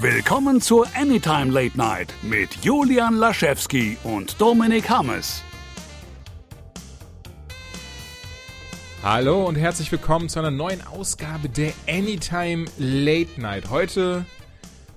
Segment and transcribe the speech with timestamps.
[0.00, 5.42] Willkommen zur Anytime Late Night mit Julian Laschewski und Dominik Hammes.
[9.04, 13.70] Hallo und herzlich willkommen zu einer neuen Ausgabe der Anytime Late Night.
[13.70, 14.26] Heute,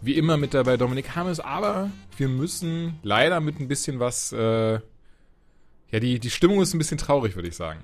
[0.02, 4.34] wie immer, mit dabei Dominik Hammes, aber wir müssen leider mit ein bisschen was.
[4.34, 4.74] Äh,
[5.92, 7.82] ja, die, die Stimmung ist ein bisschen traurig, würde ich sagen.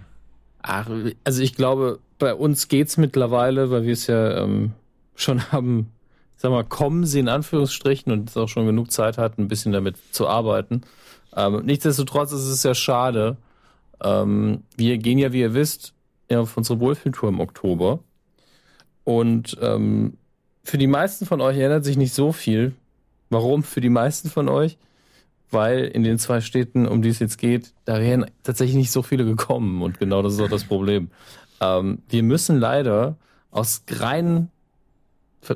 [0.63, 0.89] Ach,
[1.23, 4.73] also ich glaube, bei uns geht's mittlerweile, weil wir es ja ähm,
[5.15, 5.91] schon haben
[6.43, 9.71] sag mal, kommen sie in Anführungsstrichen und es auch schon genug Zeit hat, ein bisschen
[9.71, 10.81] damit zu arbeiten.
[11.33, 13.37] Ähm, nichtsdestotrotz ist es ja schade.
[14.03, 15.93] Ähm, wir gehen ja, wie ihr wisst,
[16.29, 17.99] auf unsere Wohlfühltour im Oktober.
[19.05, 20.17] Und ähm,
[20.65, 22.73] für die meisten von euch ändert sich nicht so viel.
[23.29, 23.63] Warum?
[23.63, 24.77] Für die meisten von euch?
[25.49, 29.01] Weil in den zwei Städten, um die es jetzt geht, da wären tatsächlich nicht so
[29.01, 29.81] viele gekommen.
[29.81, 31.09] Und genau das ist auch das Problem.
[31.61, 33.15] Ähm, wir müssen leider
[33.49, 34.49] aus reinen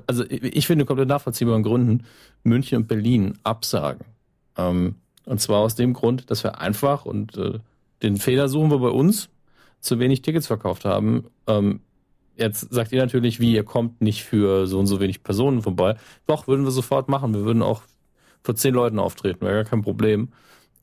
[0.07, 2.05] also ich finde komplett nachvollziehbaren Gründen
[2.43, 4.05] München und Berlin absagen.
[4.57, 7.59] Ähm, und zwar aus dem Grund, dass wir einfach, und äh,
[8.01, 9.29] den Fehler suchen wir bei uns,
[9.79, 11.25] zu wenig Tickets verkauft haben.
[11.47, 11.81] Ähm,
[12.35, 15.95] jetzt sagt ihr natürlich, wie, ihr kommt nicht für so und so wenig Personen vorbei.
[16.25, 17.33] Doch, würden wir sofort machen.
[17.33, 17.81] Wir würden auch
[18.43, 20.29] für zehn Leuten auftreten, wäre gar kein Problem.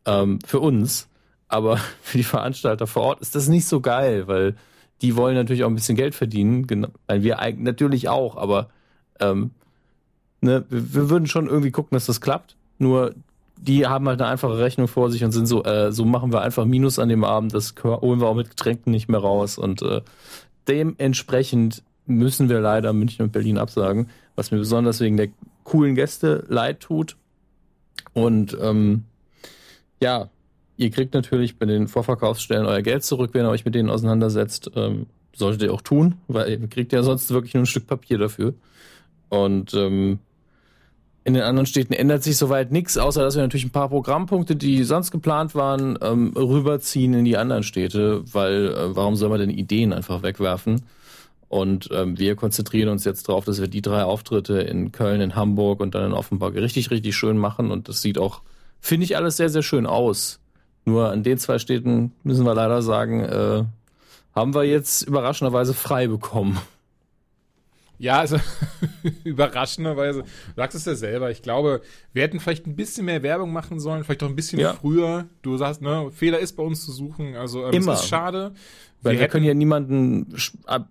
[0.06, 1.09] Ähm, für uns.
[1.48, 4.56] Aber für die Veranstalter vor Ort ist das nicht so geil, weil
[5.03, 6.67] die wollen natürlich auch ein bisschen Geld verdienen.
[6.67, 8.71] Genau, weil wir natürlich auch, aber
[9.20, 9.51] ähm,
[10.41, 12.57] ne, wir, würden schon irgendwie gucken, dass das klappt.
[12.79, 13.15] Nur
[13.56, 16.43] die haben halt eine einfache Rechnung vor sich und sind so, äh, so machen wir
[16.43, 19.59] einfach Minus an dem Abend, das holen wir auch mit Getränken nicht mehr raus.
[19.59, 20.03] Und äh,
[20.69, 25.28] dementsprechend müssen wir leider München und Berlin absagen, was mir besonders wegen der
[25.62, 27.17] coolen Gäste leid tut.
[28.12, 29.05] Und ähm,
[30.01, 30.28] ja,
[30.77, 34.71] ihr kriegt natürlich bei den Vorverkaufsstellen euer Geld zurück, wenn ihr euch mit denen auseinandersetzt.
[34.77, 38.19] Ähm, solltet ihr auch tun, weil ihr kriegt ja sonst wirklich nur ein Stück Papier
[38.19, 38.55] dafür.
[39.28, 40.19] Und ähm,
[41.25, 44.56] in den anderen Städten ändert sich soweit nichts, außer dass wir natürlich ein paar Programmpunkte,
[44.56, 49.41] die sonst geplant waren, ähm, rüberziehen in die anderen Städte, weil äh, warum soll man
[49.41, 50.82] denn Ideen einfach wegwerfen?
[51.49, 55.34] Und ähm, wir konzentrieren uns jetzt darauf, dass wir die drei Auftritte in Köln, in
[55.34, 57.70] Hamburg und dann in Offenbach richtig, richtig schön machen.
[57.70, 58.43] Und das sieht auch,
[58.81, 60.41] finde ich, alles sehr, sehr schön aus.
[60.84, 63.65] Nur an den zwei Städten müssen wir leider sagen, äh,
[64.34, 66.59] haben wir jetzt überraschenderweise frei bekommen.
[67.99, 68.38] Ja, also
[69.25, 71.81] überraschenderweise, du sagst es ja selber, ich glaube,
[72.12, 74.75] wir hätten vielleicht ein bisschen mehr Werbung machen sollen, vielleicht auch ein bisschen ja.
[74.75, 75.27] früher.
[75.43, 77.93] Du sagst, ne, Fehler ist bei uns zu suchen, also ähm, Immer.
[77.93, 78.53] es ist schade.
[79.03, 80.34] Weil wir, wir können ja niemanden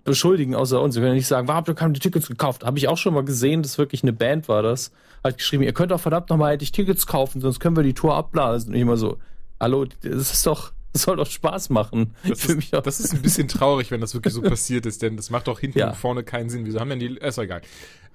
[0.03, 0.95] beschuldigen außer uns.
[0.95, 2.63] Wir können ja nicht sagen, warum habt ihr keine Tickets gekauft?
[2.63, 4.91] Habe ich auch schon mal gesehen, dass wirklich eine Band war das.
[5.23, 8.13] Hat geschrieben, ihr könnt doch verdammt nochmal endlich Tickets kaufen, sonst können wir die Tour
[8.13, 8.69] abblasen.
[8.69, 9.17] Und ich immer so,
[9.59, 12.15] hallo, das ist doch, das soll doch Spaß machen.
[12.27, 15.31] Das ist, das ist, ein bisschen traurig, wenn das wirklich so passiert ist, denn das
[15.31, 15.89] macht doch hinten ja.
[15.89, 16.65] und vorne keinen Sinn.
[16.65, 17.17] Wieso haben denn die.
[17.17, 17.61] Ist doch egal.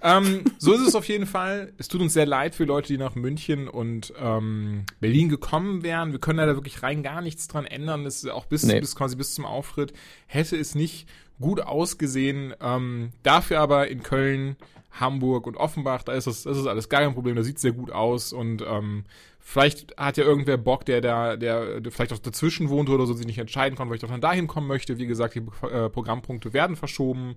[0.01, 1.73] Ähm, so ist es auf jeden Fall.
[1.77, 6.13] Es tut uns sehr leid für Leute, die nach München und ähm, Berlin gekommen wären.
[6.13, 8.05] Wir können da wirklich rein gar nichts dran ändern.
[8.05, 8.79] Das ist auch bis, nee.
[8.79, 9.93] bis quasi bis zum Auftritt
[10.27, 11.09] hätte es nicht
[11.41, 12.55] gut ausgesehen.
[12.61, 14.57] Ähm, dafür aber in Köln,
[14.93, 17.35] Hamburg und Offenbach, da ist das, das ist alles gar kein Problem.
[17.35, 19.05] Da sieht es sehr gut aus und ähm,
[19.51, 23.15] Vielleicht hat ja irgendwer Bock, der da, der, der vielleicht auch dazwischen wohnt oder so,
[23.15, 24.99] sich nicht entscheiden kann, weil ich doch dann dahin kommen möchte.
[24.99, 27.35] Wie gesagt, die äh, Programmpunkte werden verschoben.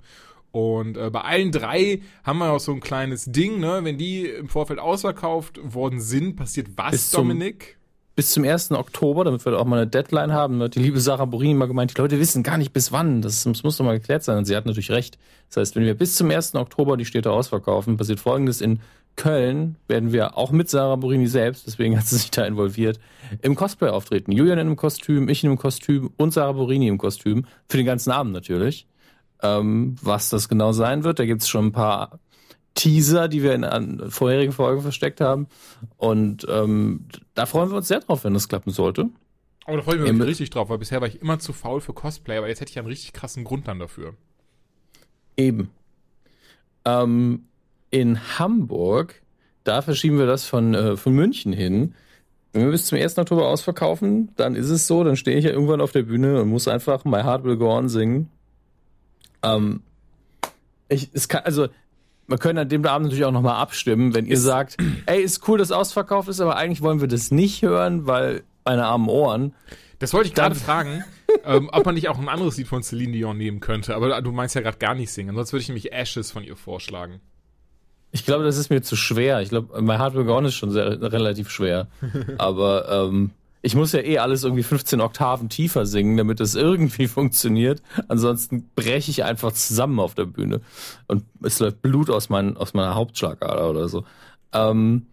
[0.52, 3.80] Und äh, bei allen drei haben wir auch so ein kleines Ding, ne?
[3.84, 7.64] Wenn die im Vorfeld ausverkauft worden sind, passiert was, bis Dominik?
[7.64, 8.72] Zum, bis zum 1.
[8.72, 10.58] Oktober, damit wir auch mal eine Deadline haben.
[10.58, 10.70] Ne?
[10.70, 13.22] Die liebe Sarah Borini mal gemeint, die Leute wissen gar nicht bis wann.
[13.22, 14.38] Das, das muss doch mal geklärt sein.
[14.38, 15.18] Und sie hat natürlich recht.
[15.48, 16.56] Das heißt, wenn wir bis zum 1.
[16.56, 18.82] Oktober die Städte ausverkaufen, passiert folgendes in
[19.16, 23.00] Köln werden wir auch mit Sarah Borini selbst, deswegen hat sie sich da involviert,
[23.42, 24.32] im Cosplay auftreten.
[24.32, 27.46] Julian in einem Kostüm, ich in einem Kostüm und Sarah Borini im Kostüm.
[27.70, 28.88] Für den ganzen Abend natürlich.
[29.44, 32.20] Ähm, was das genau sein wird, da gibt es schon ein paar
[32.74, 35.48] Teaser, die wir in an vorherigen Folgen versteckt haben.
[35.98, 39.10] Und ähm, da freuen wir uns sehr drauf, wenn das klappen sollte.
[39.66, 41.82] Aber da freue ich mich Im, richtig drauf, weil bisher war ich immer zu faul
[41.82, 44.16] für Cosplay, aber jetzt hätte ich einen richtig krassen Grund dann dafür.
[45.38, 45.70] Eben.
[46.86, 47.46] Ähm,
[47.92, 49.22] in Hamburg,
[49.64, 51.94] da verschieben wir das von, äh, von München hin.
[52.54, 53.18] Wenn wir bis zum 1.
[53.18, 56.50] Oktober ausverkaufen, dann ist es so, dann stehe ich ja irgendwann auf der Bühne und
[56.50, 58.30] muss einfach My Heart Will Go On singen.
[59.44, 59.82] Ähm,
[60.90, 61.68] ich, es kann, also,
[62.28, 65.48] wir können an dem Abend natürlich auch nochmal abstimmen, wenn ihr ist, sagt, ey, ist
[65.48, 69.54] cool, dass ausverkauft ist, aber eigentlich wollen wir das nicht hören, weil meine armen Ohren.
[70.00, 71.04] Das wollte ich gerade fragen,
[71.46, 74.32] ähm, ob man nicht auch ein anderes Lied von Celine Dion nehmen könnte, aber du
[74.32, 77.22] meinst ja gerade gar nicht singen, sonst würde ich nämlich Ashes von ihr vorschlagen.
[78.12, 79.42] Ich glaube, das ist mir zu schwer.
[79.42, 81.88] Ich glaube, My Heart Will Go On ist schon sehr, relativ schwer.
[82.38, 83.32] Aber ähm,
[83.62, 87.82] Ich muss ja eh alles irgendwie 15 Oktaven tiefer singen, damit es irgendwie funktioniert.
[88.08, 90.62] Ansonsten breche ich einfach zusammen auf der Bühne
[91.08, 94.04] und es läuft Blut aus, mein, aus meiner Hauptschlagader oder so.
[94.52, 95.06] Ähm,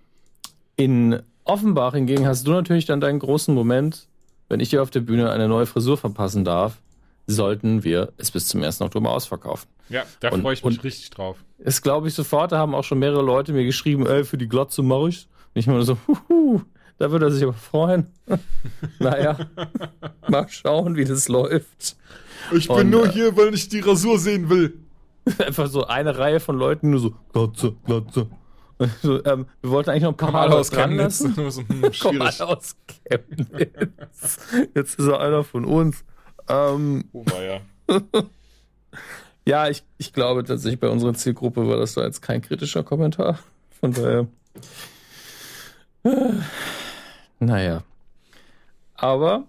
[0.77, 4.07] in Offenbach hingegen hast du natürlich dann deinen großen Moment,
[4.49, 6.79] wenn ich dir auf der Bühne eine neue Frisur verpassen darf,
[7.27, 8.81] sollten wir es bis zum 1.
[8.81, 9.69] Oktober ausverkaufen.
[9.89, 11.37] Ja, da freue ich mich richtig drauf.
[11.59, 14.49] Das glaube ich sofort, da haben auch schon mehrere Leute mir geschrieben, ey, für die
[14.49, 15.29] Glotze mache ich's.
[15.55, 16.63] Und ich meine so, huhu,
[16.99, 18.07] da würde er sich aber freuen.
[18.99, 19.39] naja,
[20.29, 21.97] mal schauen, wie das läuft.
[22.53, 24.79] Ich bin Und, nur äh, hier, weil ich die Rasur sehen will.
[25.39, 28.29] Einfach so eine Reihe von Leuten, nur so, Glotze, Glotze.
[29.03, 31.21] So, ähm, wir wollten eigentlich noch ein paar Mal aus Chemnitz.
[31.21, 32.41] hm, schwierig.
[32.41, 32.77] aus
[33.09, 34.39] Chemnitz.
[34.73, 36.05] Jetzt ist er einer von uns.
[36.49, 37.61] Ähm, oh, war ja.
[39.49, 43.39] Ja, ich, ich glaube tatsächlich, bei unserer Zielgruppe war das da jetzt kein kritischer Kommentar.
[43.81, 44.27] Von daher.
[46.05, 46.11] Äh,
[47.41, 47.83] naja.
[48.95, 49.45] Aber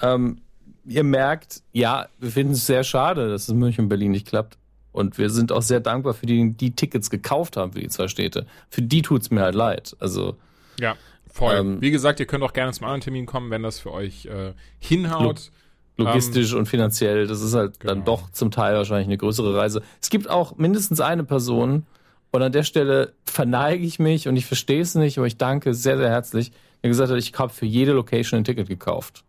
[0.00, 0.40] ähm,
[0.86, 4.26] ihr merkt, ja, wir finden es sehr schade, dass es in München und Berlin nicht
[4.26, 4.56] klappt.
[4.90, 8.08] Und wir sind auch sehr dankbar für die, die Tickets gekauft haben für die zwei
[8.08, 8.46] Städte.
[8.70, 9.94] Für die tut's mir halt leid.
[10.00, 10.38] Also.
[10.80, 10.96] Ja,
[11.30, 11.56] voll.
[11.56, 14.24] Ähm, Wie gesagt, ihr könnt auch gerne zum anderen Termin kommen, wenn das für euch
[14.24, 15.50] äh, hinhaut.
[15.96, 17.94] Logistisch ähm, und finanziell, das ist halt genau.
[17.94, 19.82] dann doch zum Teil wahrscheinlich eine größere Reise.
[20.00, 21.84] Es gibt auch mindestens eine Person,
[22.32, 25.74] und an der Stelle verneige ich mich und ich verstehe es nicht, aber ich danke
[25.74, 26.50] sehr, sehr herzlich,
[26.82, 29.22] der gesagt hat, ich habe für jede Location ein Ticket gekauft.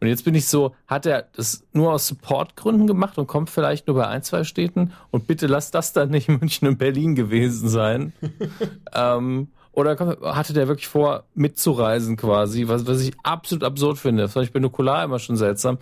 [0.00, 3.86] Und jetzt bin ich so, hat er das nur aus Supportgründen gemacht und kommt vielleicht
[3.86, 4.92] nur bei ein, zwei Städten?
[5.10, 8.12] Und bitte lass das dann nicht München und Berlin gewesen sein.
[8.94, 9.98] ähm, oder
[10.34, 14.22] hatte der wirklich vor, mitzureisen quasi, was, was ich absolut absurd finde.
[14.22, 15.76] Das fand ich bei Nukular immer schon seltsam.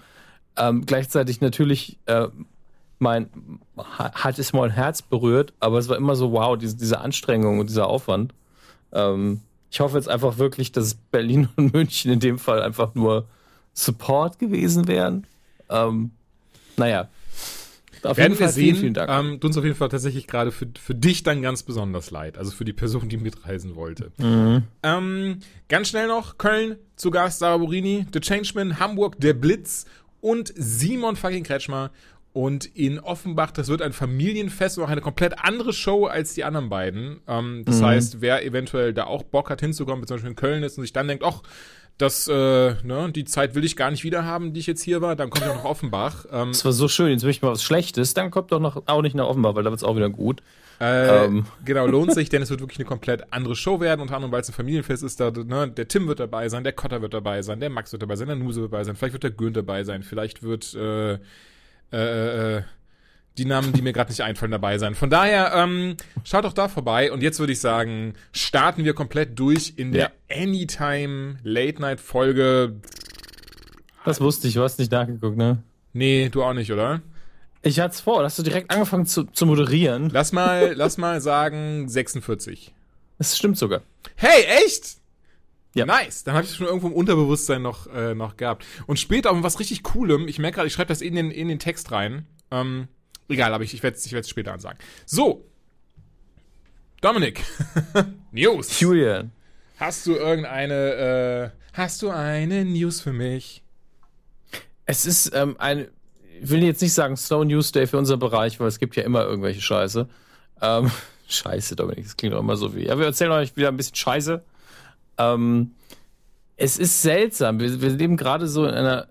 [0.57, 2.27] Ähm, gleichzeitig natürlich äh,
[2.99, 3.31] mein,
[3.77, 7.71] hat es mein Herz berührt, aber es war immer so, wow, diese, diese Anstrengung und
[7.71, 8.35] dieser Aufwand.
[8.93, 13.29] Ähm, ich hoffe jetzt einfach wirklich, dass Berlin und München in dem Fall einfach nur
[13.75, 15.25] Support gewesen wären.
[15.71, 16.11] Ähm,
[16.77, 17.09] naja.
[18.05, 19.11] Auf Werden jeden Fall wir sehen, vielen, vielen Dank.
[19.11, 22.39] Ähm, tut uns auf jeden Fall tatsächlich gerade für, für dich dann ganz besonders leid.
[22.39, 24.13] Also für die Person, die mitreisen wollte.
[24.19, 24.63] Mhm.
[24.83, 29.87] Ähm, ganz schnell noch, Köln zu Gast, Sarah Burini, The Changeman, Hamburg, Der Blitz
[30.21, 31.91] und Simon fucking Kretschmer.
[32.33, 36.43] Und in Offenbach, das wird ein Familienfest und auch eine komplett andere Show als die
[36.43, 37.21] anderen beiden.
[37.29, 37.85] Ähm, das mhm.
[37.85, 40.93] heißt, wer eventuell da auch Bock hat hinzukommen, zum Beispiel in Köln ist und sich
[40.93, 41.43] dann denkt, ach,
[41.99, 45.01] das, äh, ne, die Zeit will ich gar nicht wieder haben, die ich jetzt hier
[45.01, 45.15] war.
[45.15, 46.25] Dann kommt auch noch Offenbach.
[46.35, 47.11] Ähm, das war so schön.
[47.11, 48.15] Jetzt möchte ich mal was Schlechtes.
[48.15, 50.43] Dann kommt doch noch auch nicht nach Offenbach, weil da wird's auch wieder gut.
[50.81, 51.47] Äh, ähm.
[51.65, 54.01] Genau, lohnt sich, denn es wird wirklich eine komplett andere Show werden.
[54.01, 55.21] Unter anderem, weil es ein Familienfest ist.
[55.21, 58.03] Da, ne, der Tim wird dabei sein, der Kotter wird dabei sein, der Max wird
[58.03, 58.97] dabei sein, der Nuse wird dabei sein.
[58.97, 60.03] Vielleicht wird der Günther dabei sein.
[60.03, 61.15] Vielleicht wird äh,
[61.93, 62.63] äh, äh,
[63.39, 64.95] die Namen, die mir gerade nicht einfallen, dabei sein.
[64.95, 67.11] Von daher, ähm, schaut doch da vorbei.
[67.11, 70.43] Und jetzt würde ich sagen, starten wir komplett durch in der ja.
[70.43, 72.77] Anytime Late Night Folge.
[74.05, 75.63] Das wusste ich, du hast nicht nachgeguckt, ne?
[75.93, 77.03] Nee, du auch nicht, oder?
[77.63, 80.11] Ich hatte es vor, hast du direkt angefangen zu, zu moderieren.
[80.11, 82.75] Lass mal, lass mal sagen 46.
[83.19, 83.81] Das stimmt sogar.
[84.17, 84.99] Hey, echt?
[85.75, 85.87] Ja.
[85.87, 86.25] Nice.
[86.25, 88.65] Dann habe ich es schon irgendwo im Unterbewusstsein noch, äh, noch gehabt.
[88.87, 91.49] Und später um was richtig Coolem, ich merke gerade, ich schreibe das in den, in
[91.49, 92.27] den Text rein.
[92.51, 92.89] Ähm,
[93.29, 94.79] Egal, aber ich, ich werde es ich später ansagen.
[95.07, 95.45] So.
[97.01, 97.43] Dominik.
[98.33, 98.81] News.
[98.81, 99.33] Julian.
[99.79, 103.63] Hast du irgendeine, äh, hast du eine News für mich?
[104.87, 105.89] Es ist ähm, ein,
[106.41, 109.03] ich will jetzt nicht sagen Slow News Day für unser Bereich, weil es gibt ja
[109.03, 110.09] immer irgendwelche Scheiße.
[110.61, 110.91] Ähm,
[111.29, 112.87] Scheiße, Dominik, das klingt doch immer so wie.
[112.87, 114.45] Ja, wir erzählen euch wieder ein bisschen Scheiße.
[115.19, 115.73] Ähm,
[116.57, 117.59] es ist seltsam.
[117.61, 119.09] Wir, wir leben gerade so in einer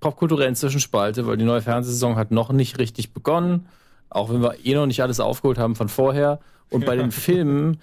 [0.00, 3.66] popkulturellen Zwischenspalte, weil die neue Fernsehsaison hat noch nicht richtig begonnen,
[4.10, 6.40] auch wenn wir eh noch nicht alles aufgeholt haben von vorher.
[6.70, 7.80] Und bei den Filmen,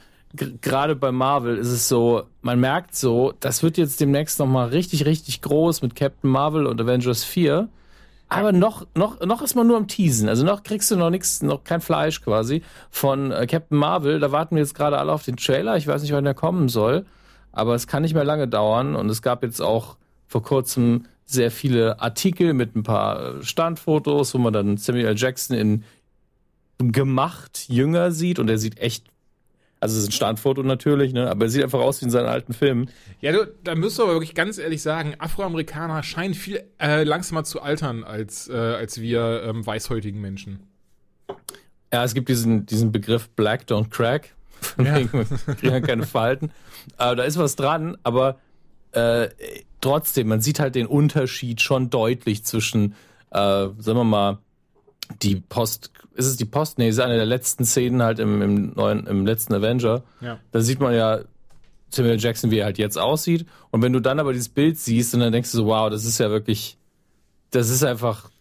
[0.61, 5.05] gerade bei Marvel, ist es so, man merkt so, das wird jetzt demnächst nochmal richtig,
[5.05, 7.69] richtig groß mit Captain Marvel und Avengers 4.
[8.27, 10.29] Aber noch, noch, noch ist man nur am Teasen.
[10.29, 14.19] Also noch kriegst du noch nichts, noch kein Fleisch quasi von äh, Captain Marvel.
[14.19, 15.77] Da warten wir jetzt gerade alle auf den Trailer.
[15.77, 17.05] Ich weiß nicht, wann der kommen soll.
[17.51, 18.95] Aber es kann nicht mehr lange dauern.
[18.95, 24.37] Und es gab jetzt auch vor kurzem sehr viele Artikel mit ein paar Standfotos, wo
[24.37, 25.15] man dann Samuel L.
[25.17, 25.83] Jackson in
[26.77, 29.05] gemacht jünger sieht und er sieht echt
[29.85, 31.29] also es ist ein Standfoto natürlich, ne?
[31.29, 32.89] aber er sieht einfach aus wie in seinen alten Filmen.
[33.21, 37.43] Ja, du, da müsst du aber wirklich ganz ehrlich sagen, Afroamerikaner scheinen viel äh, langsamer
[37.43, 40.61] zu altern als, äh, als wir ähm, weißhäutigen Menschen.
[41.93, 44.33] Ja, es gibt diesen, diesen Begriff Black Don't Crack.
[44.59, 44.95] Von ja.
[45.61, 46.51] wegen, keine Falten.
[46.97, 48.39] Äh, da ist was dran, aber
[48.93, 49.29] äh,
[49.85, 52.95] trotzdem, man sieht halt den Unterschied schon deutlich zwischen,
[53.29, 54.39] äh, sagen wir mal,
[55.21, 56.79] die Post, ist es die Post?
[56.79, 60.01] Nee, ist eine der letzten Szenen halt im, im neuen, im letzten Avenger.
[60.21, 60.39] Ja.
[60.51, 61.19] Da sieht man ja
[61.89, 63.45] Samuel Jackson, wie er halt jetzt aussieht.
[63.69, 66.03] Und wenn du dann aber dieses Bild siehst und dann denkst du so, wow, das
[66.03, 66.77] ist ja wirklich,
[67.51, 68.31] das ist einfach,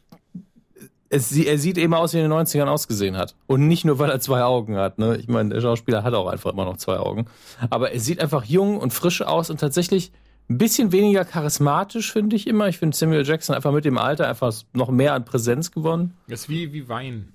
[1.10, 3.34] es, er sieht eben aus, wie er in den 90ern ausgesehen hat.
[3.46, 4.98] Und nicht nur, weil er zwei Augen hat.
[4.98, 5.18] Ne?
[5.18, 7.26] Ich meine, der Schauspieler hat auch einfach immer noch zwei Augen.
[7.68, 10.10] Aber er sieht einfach jung und frisch aus und tatsächlich
[10.48, 12.68] ein bisschen weniger charismatisch, finde ich immer.
[12.68, 16.14] Ich finde Samuel Jackson einfach mit dem Alter einfach noch mehr an Präsenz gewonnen.
[16.28, 17.32] Das ist wie, wie Wein.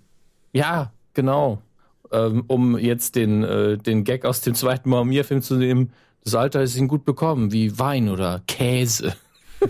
[0.53, 1.61] Ja, genau.
[2.11, 5.91] Ähm, um jetzt den, äh, den Gag aus dem zweiten Maumir-Film zu nehmen,
[6.23, 9.15] das Alter ist ihm gut bekommen, wie Wein oder Käse.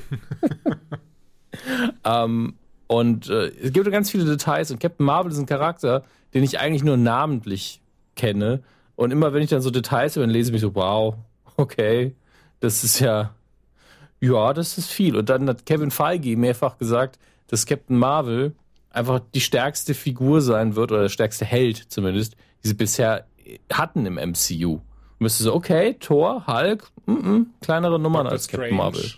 [2.03, 2.55] ähm,
[2.87, 6.03] und äh, es gibt ganz viele Details und Captain Marvel ist ein Charakter,
[6.33, 7.81] den ich eigentlich nur namentlich
[8.15, 8.63] kenne.
[8.95, 11.15] Und immer wenn ich dann so Details habe, dann lese ich mich so, wow,
[11.55, 12.15] okay,
[12.59, 13.33] das ist ja,
[14.19, 15.15] ja, das ist viel.
[15.15, 18.55] Und dann hat Kevin Feige mehrfach gesagt, dass Captain Marvel
[18.91, 23.25] einfach die stärkste Figur sein wird, oder der stärkste Held zumindest, die sie bisher
[23.71, 24.79] hatten im MCU.
[25.19, 28.69] Müsste so, okay, Thor, Hulk, mm -mm, kleinere Nummern Doctor als Strange.
[28.69, 29.11] Captain Marvel.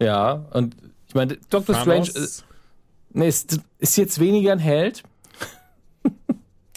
[0.00, 2.08] Ja, und ich meine, Doctor Thanos.
[2.08, 2.44] Strange ist,
[3.10, 5.02] nee, ist, ist jetzt weniger ein Held.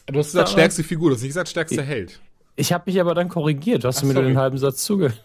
[0.06, 2.20] Du hast gesagt, stärkste Figur, du hast nicht gesagt, stärkster Held.
[2.56, 3.86] Ich habe mich aber dann korrigiert.
[3.86, 5.24] Hast Ach, du mir nur den halben Satz zugehört?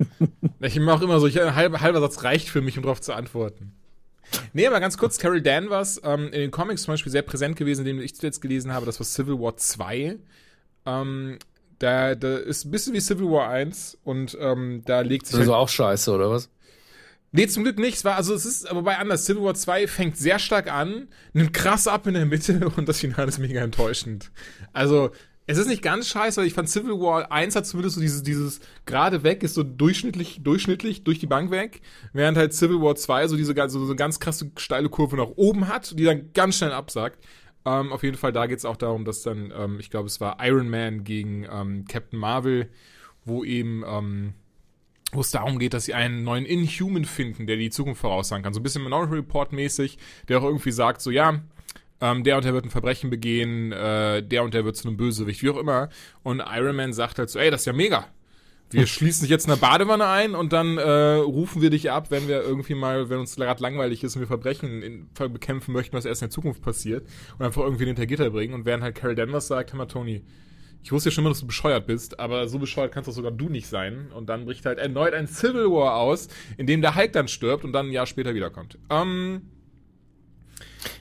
[0.60, 3.00] Ich mache auch immer so, ich, ein halber, halber Satz reicht für mich, um darauf
[3.00, 3.72] zu antworten.
[4.52, 7.80] Nee, aber ganz kurz, Carol Danvers, ähm, in den Comics zum Beispiel sehr präsent gewesen,
[7.80, 10.16] in denen ich zuletzt gelesen habe, das war Civil War 2.
[10.86, 11.38] Ähm,
[11.78, 15.36] da, da ist ein bisschen wie Civil War 1 und ähm, da legt sich.
[15.36, 16.50] Das ist halt, auch scheiße, oder was?
[17.32, 17.96] Nee, zum Glück nicht.
[17.96, 19.24] Es war, also es ist aber bei anders.
[19.24, 23.00] Civil War 2 fängt sehr stark an, nimmt krass ab in der Mitte und das
[23.00, 24.30] Finale ist mega enttäuschend.
[24.72, 25.10] Also,
[25.50, 28.22] es ist nicht ganz scheiße, weil ich fand Civil War 1 hat zumindest so dieses,
[28.22, 31.80] dieses gerade weg, ist so durchschnittlich, durchschnittlich durch die Bank weg,
[32.12, 35.66] während halt Civil War 2 so diese so, so ganz krasse steile Kurve nach oben
[35.66, 37.24] hat, die dann ganz schnell absagt.
[37.64, 40.20] Ähm, auf jeden Fall, da geht es auch darum, dass dann, ähm, ich glaube, es
[40.20, 42.70] war Iron Man gegen ähm, Captain Marvel,
[43.24, 44.34] wo eben, ähm,
[45.10, 48.54] wo es darum geht, dass sie einen neuen Inhuman finden, der die Zukunft voraussagen kann.
[48.54, 51.42] So ein bisschen Minority Report mäßig, der auch irgendwie sagt, so ja,
[52.00, 54.96] ähm, der und der wird ein Verbrechen begehen, äh, der und der wird zu einem
[54.96, 55.88] Bösewicht, wie auch immer.
[56.22, 58.06] Und Iron Man sagt halt so, ey, das ist ja mega.
[58.70, 62.10] Wir schließen dich jetzt in der Badewanne ein und dann äh, rufen wir dich ab,
[62.10, 65.96] wenn wir irgendwie mal, wenn uns gerade langweilig ist und wir Verbrechen in, bekämpfen möchten,
[65.96, 67.06] was erst in der Zukunft passiert
[67.38, 68.54] und einfach irgendwie hinter Gitter bringen.
[68.54, 70.22] Und während halt Carol Danvers sagt, hör mal, Tony,
[70.82, 73.32] ich wusste ja schon immer, dass du bescheuert bist, aber so bescheuert kannst doch sogar
[73.32, 74.10] du nicht sein.
[74.14, 77.64] Und dann bricht halt erneut ein Civil War aus, in dem der Hulk dann stirbt
[77.64, 78.78] und dann ein Jahr später wiederkommt.
[78.88, 79.42] Ähm,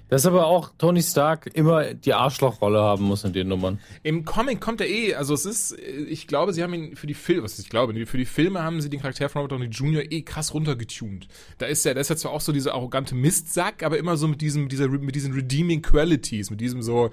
[0.09, 3.79] dass aber auch Tony Stark immer die Arschlochrolle haben muss in den Nummern.
[4.03, 7.13] Im Comic kommt er eh, also es ist, ich glaube, sie haben ihn für die
[7.13, 10.11] Filme, was ich glaube, für die Filme haben sie den Charakter von Robert Downey Jr.
[10.11, 11.27] eh krass runtergetuned.
[11.57, 14.27] Da ist ja, da ist ja zwar auch so dieser arrogante Mistsack, aber immer so
[14.27, 17.11] mit diesem, dieser, mit diesen redeeming Qualities, mit diesem so,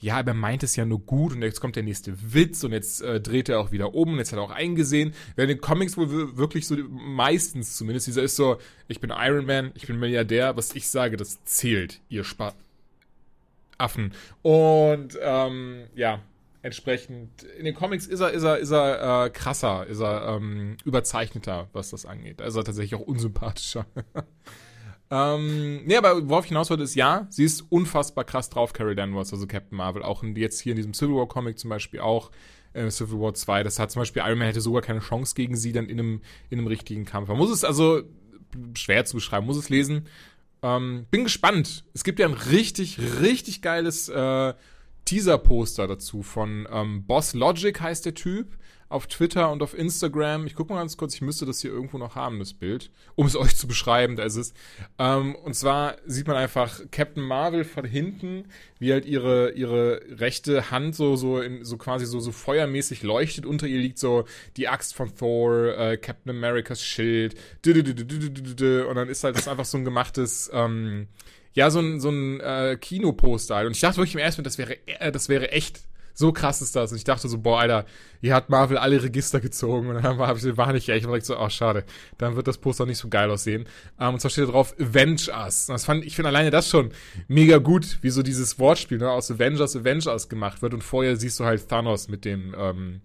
[0.00, 2.72] ja, aber er meint es ja nur gut und jetzt kommt der nächste Witz und
[2.72, 5.12] jetzt äh, dreht er auch wieder um und jetzt hat er auch eingesehen.
[5.36, 9.72] Während in Comics wohl wirklich so, meistens zumindest, dieser ist so, ich bin Iron Man,
[9.74, 12.54] ich bin Milliardär, was ich sage, das zählt, ihr Spart.
[13.76, 14.12] Affen.
[14.42, 16.20] Und ähm, ja,
[16.62, 20.76] entsprechend in den Comics ist er ist er ist er äh, krasser, ist er ähm,
[20.84, 22.42] überzeichneter, was das angeht.
[22.42, 23.86] Also tatsächlich auch unsympathischer.
[25.10, 28.94] Ähm, nee, aber worauf ich hinaus wollte, ist ja, sie ist unfassbar krass drauf, Carol
[28.94, 30.02] Danvers, also Captain Marvel.
[30.02, 32.30] Auch in, jetzt hier in diesem Civil War Comic zum Beispiel auch,
[32.74, 35.56] äh, Civil War 2, das hat zum Beispiel Iron Man hätte sogar keine Chance gegen
[35.56, 37.28] sie dann in einem, in einem richtigen Kampf.
[37.28, 38.02] Man muss es also,
[38.74, 40.06] schwer zu beschreiben, muss es lesen.
[40.62, 41.84] Ähm, bin gespannt.
[41.94, 44.54] Es gibt ja ein richtig, richtig geiles äh,
[45.04, 48.57] Teaser-Poster dazu von ähm, Boss Logic heißt der Typ
[48.88, 50.46] auf Twitter und auf Instagram.
[50.46, 53.26] Ich gucke mal ganz kurz, ich müsste das hier irgendwo noch haben, das Bild, um
[53.26, 54.54] es euch zu beschreiben, da ist es.
[54.98, 58.44] Ähm, und zwar sieht man einfach Captain Marvel von hinten,
[58.78, 63.44] wie halt ihre, ihre rechte Hand so, so, in, so quasi so, so feuermäßig leuchtet.
[63.44, 64.24] Unter ihr liegt so
[64.56, 67.34] die Axt von Thor, äh, Captain Americas Schild,
[67.66, 71.08] und dann ist halt das einfach so ein gemachtes, ähm,
[71.52, 73.66] ja, so ein, so ein äh, Kinoposter halt.
[73.66, 75.80] Und ich dachte wirklich im ersten Moment, das wäre, äh, das wäre echt
[76.18, 76.90] so krass ist das.
[76.90, 77.86] Und ich dachte so, boah, Alter,
[78.20, 79.88] hier hat Marvel alle Register gezogen.
[79.88, 81.06] Und dann war ich, war nicht echt.
[81.06, 81.84] Und ich so, oh, schade.
[82.18, 83.66] Dann wird das Poster nicht so geil aussehen.
[84.00, 85.68] Ähm, und zwar steht da drauf, Avenge Us.
[85.68, 86.90] Und das fand, ich finde alleine das schon
[87.28, 90.74] mega gut, wie so dieses Wortspiel ne, aus Avengers Avenge Us gemacht wird.
[90.74, 93.00] Und vorher siehst du halt Thanos mit dem, ähm,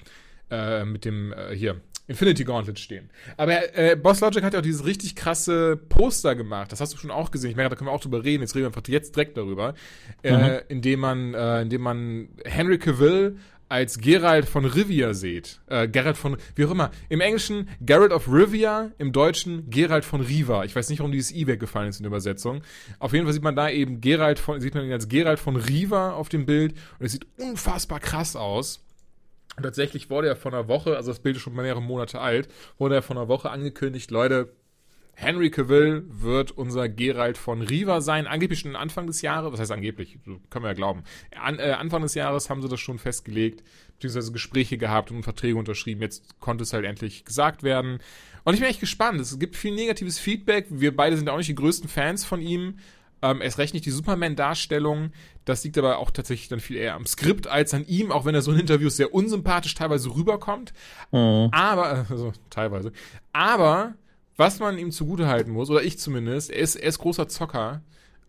[0.50, 3.10] äh, mit dem, äh, hier, Infinity Gauntlet stehen.
[3.38, 6.72] Aber äh, Boss Logic hat ja auch dieses richtig krasse Poster gemacht.
[6.72, 7.52] Das hast du schon auch gesehen.
[7.52, 8.42] Ich merke, da können wir auch drüber reden.
[8.44, 9.74] Jetzt reden wir einfach jetzt direkt darüber.
[10.22, 10.60] Äh, mhm.
[10.68, 13.38] Indem man, äh, indem man Henry Cavill
[13.70, 15.62] als Geralt von Rivia seht.
[15.68, 16.92] Äh, Geralt von, wie auch immer.
[17.10, 20.66] Im Englischen Geralt of Rivia, im Deutschen Geralt von Riva.
[20.66, 22.62] Ich weiß nicht, warum dieses I weggefallen ist in der Übersetzung.
[23.00, 25.56] Auf jeden Fall sieht man da eben Geralt von, sieht man ihn als Geralt von
[25.56, 28.80] Riva auf dem Bild und es sieht unfassbar krass aus.
[29.55, 32.50] Und tatsächlich wurde er vor einer Woche, also das Bild ist schon mehrere Monate alt,
[32.77, 34.53] wurde er vor einer Woche angekündigt, Leute,
[35.15, 39.72] Henry Cavill wird unser Geralt von Riva sein, angeblich schon Anfang des Jahres, was heißt
[39.72, 40.17] angeblich,
[40.50, 41.03] können wir ja glauben.
[41.39, 45.55] An, äh, Anfang des Jahres haben sie das schon festgelegt, beziehungsweise Gespräche gehabt und Verträge
[45.55, 46.01] unterschrieben.
[46.01, 48.00] Jetzt konnte es halt endlich gesagt werden.
[48.43, 49.22] Und ich bin echt gespannt.
[49.22, 50.65] Es gibt viel negatives Feedback.
[50.69, 52.79] Wir beide sind auch nicht die größten Fans von ihm.
[53.24, 55.12] Ähm, erst recht nicht die Superman-Darstellung.
[55.46, 58.36] Das liegt aber auch tatsächlich dann viel eher am Skript als an ihm, auch wenn
[58.36, 60.74] er so in Interviews sehr unsympathisch teilweise rüberkommt.
[61.12, 61.48] Mhm.
[61.53, 62.92] Aber, also teilweise.
[63.32, 63.94] Aber,
[64.36, 67.82] was man ihm zugutehalten muss, oder ich zumindest, er ist, er ist großer Zocker.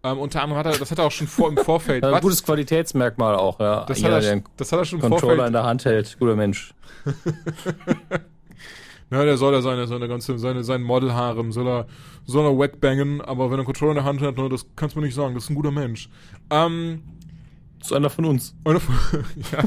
[0.04, 2.04] Ähm, unter anderem hat er, das hat er auch schon vor, im Vorfeld.
[2.04, 3.84] ein gutes Qualitätsmerkmal auch, ja.
[3.86, 5.20] Das, hat er, das hat er schon im Vorfeld.
[5.22, 6.72] Controller in der Hand hält, guter Mensch.
[9.10, 11.86] Ja, der soll ja seine, seine ganze, seine, sein Modelharem, soll er,
[12.24, 15.00] soll er wegbangen, aber wenn er Controller in der Hand hat, ne, das kannst du
[15.00, 16.08] mir nicht sagen, das ist ein guter Mensch.
[16.50, 17.02] Ähm,
[17.84, 18.56] das ist einer von uns.
[18.64, 18.94] Einer von,
[19.52, 19.62] ja,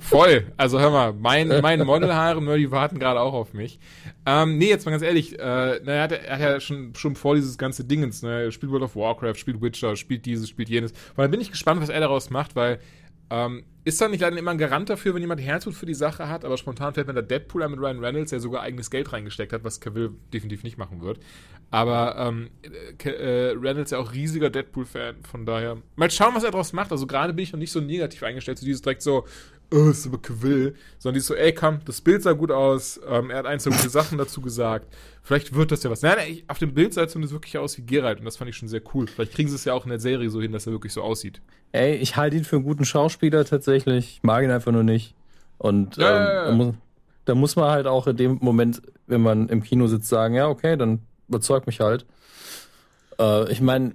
[0.00, 0.46] voll.
[0.56, 3.78] Also hör mal, mein, mein Modelhaare, ne, die warten gerade auch auf mich.
[4.24, 7.16] Ähm, nee, jetzt mal ganz ehrlich, äh, na, er, hat, er hat ja schon, schon
[7.16, 10.70] vor dieses ganze Dingens, ne, er spielt World of Warcraft, spielt Witcher, spielt dieses, spielt
[10.70, 10.94] jenes.
[11.16, 12.80] Weil dann bin ich gespannt, was er daraus macht, weil
[13.30, 16.28] ähm, ist da nicht leider immer ein Garant dafür, wenn jemand Herzblut für die Sache
[16.28, 19.52] hat, aber spontan fällt mir der Deadpool mit Ryan Reynolds, der sogar eigenes Geld reingesteckt
[19.52, 21.20] hat, was Cavill definitiv nicht machen wird.
[21.70, 22.50] Aber ähm,
[23.04, 26.92] äh, Reynolds ist ja auch riesiger Deadpool-Fan, von daher mal schauen, was er daraus macht.
[26.92, 29.24] Also gerade bin ich noch nicht so negativ eingestellt, so dieses direkt so,
[29.72, 33.30] oh, ist aber Cavill, sondern dieses so, ey, komm, das Bild sah gut aus, ähm,
[33.30, 34.86] er hat ein, zwei gute Sachen dazu gesagt,
[35.22, 36.02] vielleicht wird das ja was.
[36.02, 38.50] Nein, nein, auf dem Bild sah es zumindest wirklich aus wie Geralt und das fand
[38.50, 39.06] ich schon sehr cool.
[39.06, 41.02] Vielleicht kriegen sie es ja auch in der Serie so hin, dass er wirklich so
[41.02, 41.40] aussieht.
[41.72, 44.16] Ey, ich halte ihn für einen guten Schauspieler tatsächlich.
[44.16, 45.14] Ich mag ihn einfach nur nicht.
[45.58, 46.44] Und ja, ähm, ja, ja.
[46.46, 46.74] Da, muss,
[47.26, 50.48] da, muss, man halt auch in dem Moment, wenn man im Kino sitzt, sagen, ja,
[50.48, 52.06] okay, dann überzeugt mich halt.
[53.18, 53.94] Äh, ich meine,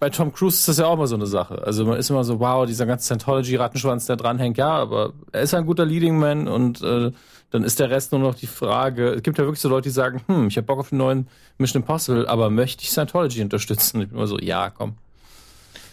[0.00, 1.62] bei Tom Cruise ist das ja auch immer so eine Sache.
[1.62, 5.54] Also man ist immer so, wow, dieser ganze Scientology-Rattenschwanz, der dranhängt, ja, aber er ist
[5.54, 7.10] ein guter Leading Man und äh,
[7.50, 9.10] dann ist der Rest nur noch die Frage.
[9.10, 11.28] Es gibt ja wirklich so Leute, die sagen, hm, ich habe Bock auf einen neuen
[11.56, 14.02] Mission Impossible, aber möchte ich Scientology unterstützen?
[14.02, 14.96] Ich bin immer so, ja, komm.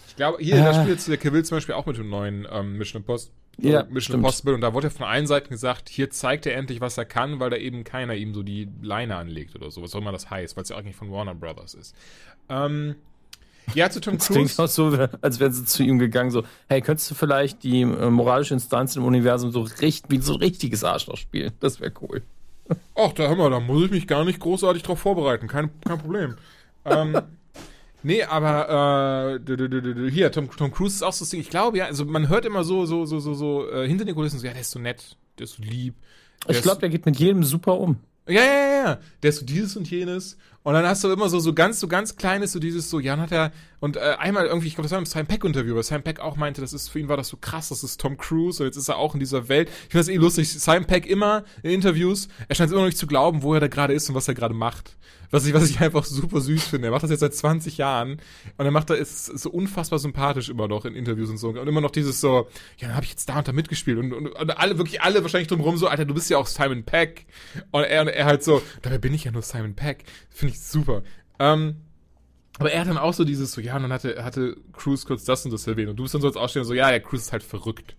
[0.08, 0.64] Ich glaube, hier, äh.
[0.64, 3.34] da spielt jetzt der Cavill zum Beispiel auch mit dem neuen ähm, Mission Impossible.
[3.58, 4.16] Ja, Mission stimmt.
[4.18, 4.54] Impossible.
[4.54, 7.40] Und da wurde ja von allen Seiten gesagt, hier zeigt er endlich, was er kann,
[7.40, 10.30] weil da eben keiner ihm so die Leine anlegt oder so, was auch immer das
[10.30, 11.96] heißt, weil es ja eigentlich von Warner Brothers ist.
[12.50, 12.96] Ähm,
[13.74, 14.34] ja, zu Tom Cruise.
[14.34, 17.64] Das klingt auch so, als wären sie zu ihm gegangen, so, hey, könntest du vielleicht
[17.64, 21.52] die äh, moralische Instanz im Universum so richtig, wie so ein richtiges Arschloch spielen?
[21.60, 22.22] Das wäre cool.
[22.96, 25.48] Ach, da hör mal, da muss ich mich gar nicht großartig drauf vorbereiten.
[25.48, 26.36] Kein, kein Problem.
[26.86, 27.20] ähm,
[28.06, 31.40] Nee, aber äh, hier, Tom, Tom Cruise ist auch so das Ding.
[31.40, 34.14] Ich glaube, ja, also man hört immer so, so, so, so, so äh, hinter den
[34.14, 35.96] Kulissen so, ja, der ist so nett, der ist so lieb.
[36.48, 37.98] Ich glaube, der geht mit jedem super um.
[38.28, 39.00] Ja, ja, ja, ja.
[39.24, 40.38] Der ist so dieses und jenes.
[40.66, 43.16] Und dann hast du immer so, so ganz, so ganz kleines, so dieses, so, ja,
[43.16, 43.52] dann hat er,
[43.82, 46.38] und äh, einmal irgendwie, ich glaube, das war im Sam Peck-Interview, weil Sam Peck auch
[46.38, 48.76] meinte, das ist, für ihn war das so krass, das ist Tom Cruise, und jetzt
[48.76, 49.70] ist er auch in dieser Welt.
[49.70, 52.98] Ich finde das eh lustig, Sam Peck immer in Interviews, er scheint immer noch nicht
[52.98, 54.96] zu glauben, wo er da gerade ist und was er gerade macht.
[55.32, 56.88] Was ich, was ich einfach super süß finde.
[56.88, 58.22] Er macht das jetzt seit 20 Jahren
[58.58, 61.50] und er macht da ist so unfassbar sympathisch immer noch in Interviews und so.
[61.50, 62.48] Und immer noch dieses so,
[62.78, 63.98] ja, dann habe ich jetzt da und da mitgespielt.
[63.98, 66.84] Und, und, und alle, wirklich alle wahrscheinlich drumherum so, Alter, du bist ja auch Simon
[66.84, 67.26] Peck.
[67.72, 70.06] Und er, und er halt so, dabei bin ich ja nur Simon Peck.
[70.30, 71.04] Finde ich super.
[71.40, 71.78] Ähm,
[72.58, 75.26] aber er hat dann auch so dieses so, ja, und dann hatte, hatte Cruz kurz
[75.26, 75.90] das und das erwähnt.
[75.90, 77.96] Und du bist dann so als Aussteller so, ja, der Cruz ist halt verrückt.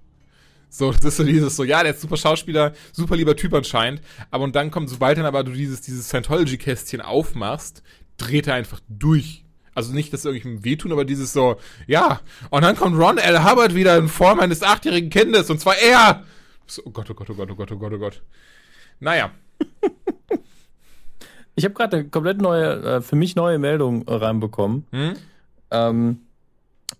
[0.68, 4.00] So, das ist so dieses so, ja, der ist super Schauspieler, super lieber Typ anscheinend.
[4.30, 7.82] Aber und dann kommt, sobald dann aber du dieses, dieses Scientology-Kästchen aufmachst,
[8.16, 9.44] dreht er einfach durch.
[9.74, 13.44] Also nicht, dass irgendwelchem wehtun, aber dieses so, ja, und dann kommt Ron L.
[13.44, 16.24] Hubbard wieder in Form eines achtjährigen Kindes, und zwar er!
[16.66, 18.22] So, oh Gott, oh Gott, oh Gott, oh Gott, oh Gott, oh Gott.
[19.00, 19.30] Naja.
[21.56, 24.86] Ich habe gerade eine komplett neue, äh, für mich neue Meldung reinbekommen.
[24.92, 25.14] Hm?
[25.70, 26.20] Ähm,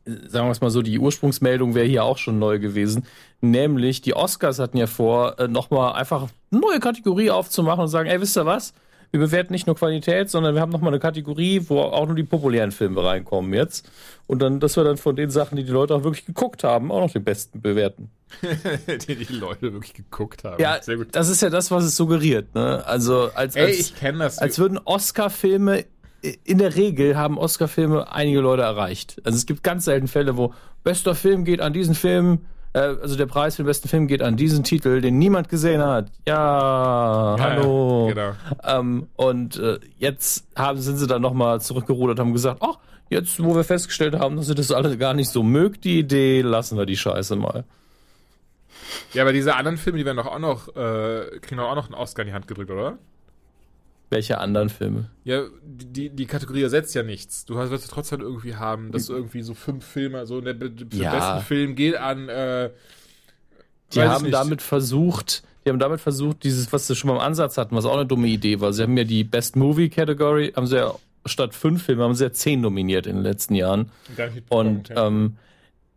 [0.05, 3.05] sagen wir es mal so, die Ursprungsmeldung wäre hier auch schon neu gewesen.
[3.41, 8.09] Nämlich, die Oscars hatten ja vor, äh, nochmal einfach eine neue Kategorie aufzumachen und sagen,
[8.09, 8.73] ey, wisst ihr was?
[9.11, 12.25] Wir bewerten nicht nur Qualität, sondern wir haben nochmal eine Kategorie, wo auch nur die
[12.25, 13.91] populären Filme reinkommen jetzt.
[14.27, 16.91] Und dann, dass wir dann von den Sachen, die die Leute auch wirklich geguckt haben,
[16.91, 18.11] auch noch den besten bewerten.
[19.09, 20.61] die die Leute wirklich geguckt haben.
[20.61, 20.79] Ja,
[21.13, 22.55] das ist ja das, was es suggeriert.
[22.55, 22.85] Ne?
[22.85, 24.39] Also als, Ey, als, ich kenne das.
[24.39, 25.85] Als würden Oscar-Filme
[26.45, 29.21] in der Regel haben Oscar-Filme einige Leute erreicht.
[29.25, 33.17] Also es gibt ganz selten Fälle, wo bester Film geht an diesen Film, äh, also
[33.17, 36.11] der Preis für den besten Film geht an diesen Titel, den niemand gesehen hat.
[36.29, 38.09] Ja, ja hallo.
[38.09, 38.33] Genau.
[38.63, 43.55] Ähm, und äh, jetzt haben, sind sie dann nochmal zurückgerudert, haben gesagt, ach, jetzt, wo
[43.55, 46.85] wir festgestellt haben, dass ihr das alle gar nicht so mögt, die Idee, lassen wir
[46.85, 47.65] die Scheiße mal.
[49.15, 51.87] Ja, aber diese anderen Filme, die werden doch auch noch, äh, kriegen doch auch noch
[51.87, 52.99] einen Oscar in die Hand gedrückt, oder?
[54.09, 55.11] Welche anderen Filme?
[55.25, 57.45] Ja, die, die Kategorie ersetzt ja nichts.
[57.45, 61.13] Du wirst trotzdem irgendwie haben, dass du irgendwie so fünf Filme, so der, der ja.
[61.13, 62.71] besten Film geht an, äh,
[63.93, 67.59] Die haben damit versucht, die haben damit versucht, dieses, was sie schon mal im Ansatz
[67.59, 68.73] hatten, was auch eine dumme Idee war.
[68.73, 72.25] Sie haben ja die Best Movie Category, haben sie ja statt fünf Filme, haben sie
[72.25, 73.91] ja zehn nominiert in den letzten Jahren.
[74.49, 75.37] Und ähm,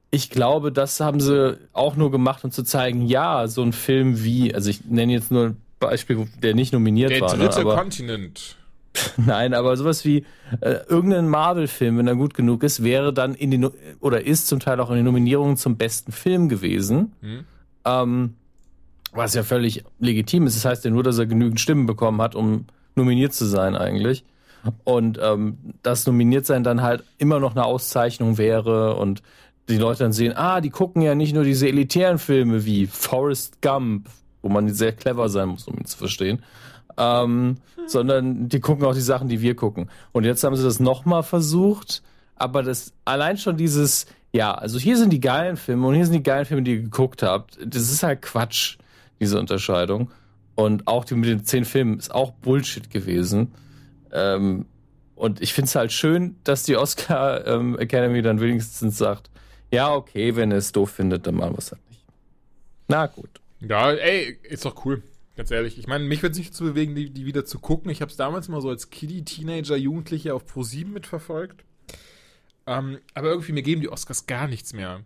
[0.09, 4.23] ich glaube, das haben sie auch nur gemacht, um zu zeigen, ja, so ein Film
[4.23, 7.35] wie, also ich nenne jetzt nur Beispiel, der nicht nominiert der war.
[7.35, 8.55] Der dritte ne, Kontinent.
[9.17, 10.25] Nein, aber sowas wie
[10.61, 14.59] äh, irgendein Marvel-Film, wenn er gut genug ist, wäre dann in den oder ist zum
[14.59, 17.13] Teil auch in den Nominierungen zum besten Film gewesen.
[17.21, 17.45] Hm.
[17.85, 18.33] Ähm,
[19.11, 20.55] was ja völlig legitim ist.
[20.55, 22.65] Das heißt ja nur, dass er genügend Stimmen bekommen hat, um
[22.95, 24.23] nominiert zu sein eigentlich.
[24.83, 29.21] Und ähm, das nominiert sein dann halt immer noch eine Auszeichnung wäre und
[29.69, 33.61] die Leute dann sehen, ah, die gucken ja nicht nur diese elitären Filme wie Forrest
[33.61, 34.09] Gump,
[34.41, 36.43] wo man sehr clever sein muss, um ihn zu verstehen,
[36.97, 39.89] ähm, sondern die gucken auch die Sachen, die wir gucken.
[40.11, 42.03] Und jetzt haben sie das nochmal versucht,
[42.35, 46.13] aber das allein schon dieses, ja, also hier sind die geilen Filme und hier sind
[46.13, 47.57] die geilen Filme, die ihr geguckt habt.
[47.65, 48.77] Das ist halt Quatsch,
[49.19, 50.11] diese Unterscheidung.
[50.55, 53.53] Und auch die mit den zehn Filmen ist auch Bullshit gewesen.
[54.11, 54.65] Ähm,
[55.15, 59.29] und ich finde es halt schön, dass die Oscar ähm, Academy dann wenigstens sagt,
[59.71, 62.05] ja, okay, wenn ihr es doof findet, dann machen wir es halt nicht.
[62.87, 63.41] Na gut.
[63.61, 65.03] Ja, ey, ist doch cool.
[65.35, 65.77] Ganz ehrlich.
[65.77, 67.89] Ich meine, mich wird es nicht zu bewegen, die, die wieder zu gucken.
[67.91, 71.63] Ich habe es damals mal so als Kiddie, Teenager, Jugendliche auf Pro7 mitverfolgt.
[72.67, 75.01] Ähm, aber irgendwie, mir geben die Oscars gar nichts mehr.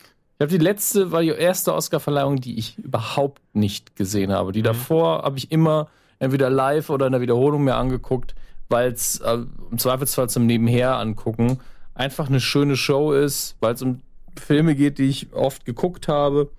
[0.00, 4.52] Ich glaube, die letzte war die erste Oscar-Verleihung, die ich überhaupt nicht gesehen habe.
[4.52, 4.64] Die mhm.
[4.64, 8.34] davor habe ich immer entweder live oder in der Wiederholung mir angeguckt,
[8.68, 9.38] weil es äh,
[9.70, 11.60] im Zweifelsfall zum Nebenher angucken
[11.96, 14.02] einfach eine schöne Show ist, weil es um
[14.38, 16.50] Filme geht, die ich oft geguckt habe.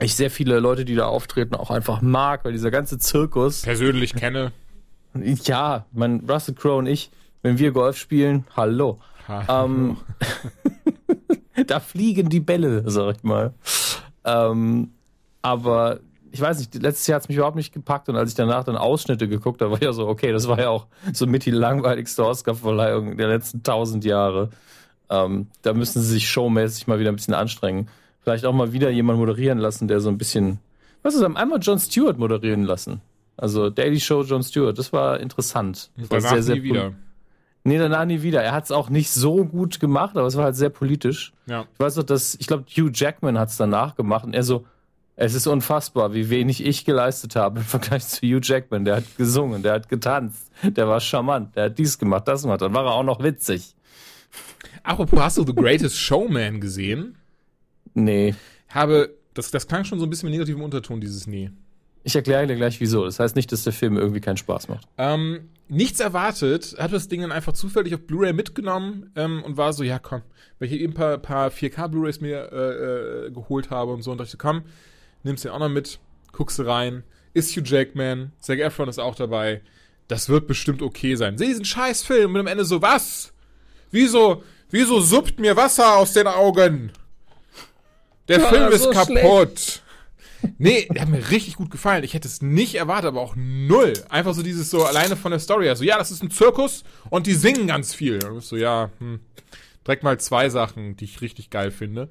[0.00, 3.62] Ich sehr viele Leute, die da auftreten, auch einfach mag, weil dieser ganze Zirkus.
[3.62, 4.52] Persönlich kenne.
[5.14, 7.10] Ja, mein Russell Crowe und ich,
[7.42, 9.00] wenn wir Golf spielen, hallo.
[9.48, 9.96] Ähm,
[11.66, 13.52] da fliegen die Bälle, sag ich mal.
[14.24, 14.92] Ähm,
[15.42, 18.36] aber ich weiß nicht, letztes Jahr hat es mich überhaupt nicht gepackt und als ich
[18.36, 21.44] danach dann Ausschnitte geguckt habe, war ja so, okay, das war ja auch so mit
[21.44, 24.50] die langweiligste Oscar-Verleihung der letzten tausend Jahre.
[25.10, 27.88] Ähm, da müssen sie sich showmäßig mal wieder ein bisschen anstrengen.
[28.20, 30.58] Vielleicht auch mal wieder jemand moderieren lassen, der so ein bisschen,
[31.02, 33.00] was ist, einmal John Stewart moderieren lassen.
[33.36, 35.90] Also Daily Show John Stewart, das war interessant.
[35.96, 36.92] Das danach sehr, sehr nie wieder.
[37.64, 38.42] Nee, danach nie wieder.
[38.42, 41.32] Er hat es auch nicht so gut gemacht, aber es war halt sehr politisch.
[41.46, 41.66] Ja.
[41.72, 44.64] Ich weiß noch, dass, ich glaube, Hugh Jackman hat es danach gemacht und er so,
[45.16, 48.84] es ist unfassbar, wie wenig ich geleistet habe im Vergleich zu Hugh Jackman.
[48.84, 52.62] Der hat gesungen, der hat getanzt, der war charmant, der hat dies gemacht, das gemacht.
[52.62, 53.74] Dann war er auch noch witzig.
[54.82, 57.16] Apropos, hast du The Greatest Showman gesehen?
[57.94, 58.34] Nee.
[58.68, 61.50] Habe, das, das klang schon so ein bisschen mit negativem Unterton, dieses Nee.
[62.04, 63.04] Ich erkläre dir gleich wieso.
[63.04, 64.86] Das heißt nicht, dass der Film irgendwie keinen Spaß macht.
[64.96, 69.72] Ähm, nichts erwartet, hat das Ding dann einfach zufällig auf Blu-ray mitgenommen ähm, und war
[69.72, 70.22] so, ja komm,
[70.58, 74.10] weil ich eben ein paar, paar 4K Blu-rays mir äh, äh, geholt habe und so
[74.12, 74.62] und dachte, komm,
[75.22, 75.98] nimmst den auch noch mit,
[76.32, 77.02] guckst rein,
[77.34, 79.60] ist Hugh Jackman, Zac Efron ist auch dabei.
[80.06, 81.36] Das wird bestimmt okay sein.
[81.36, 83.34] Sieh diesen scheiß Film und am Ende so, was?
[83.90, 86.92] Wieso, wieso suppt mir Wasser aus den Augen?
[88.28, 89.58] Der ja, Film ist so kaputt.
[89.58, 89.82] Schlecht.
[90.58, 92.04] Nee, der hat mir richtig gut gefallen.
[92.04, 93.92] Ich hätte es nicht erwartet, aber auch null.
[94.08, 95.68] Einfach so dieses so alleine von der Story.
[95.68, 98.24] Also, ja, das ist ein Zirkus und die singen ganz viel.
[98.24, 99.20] Und so, ja, hm.
[99.88, 102.10] Direkt mal zwei Sachen, die ich richtig geil finde.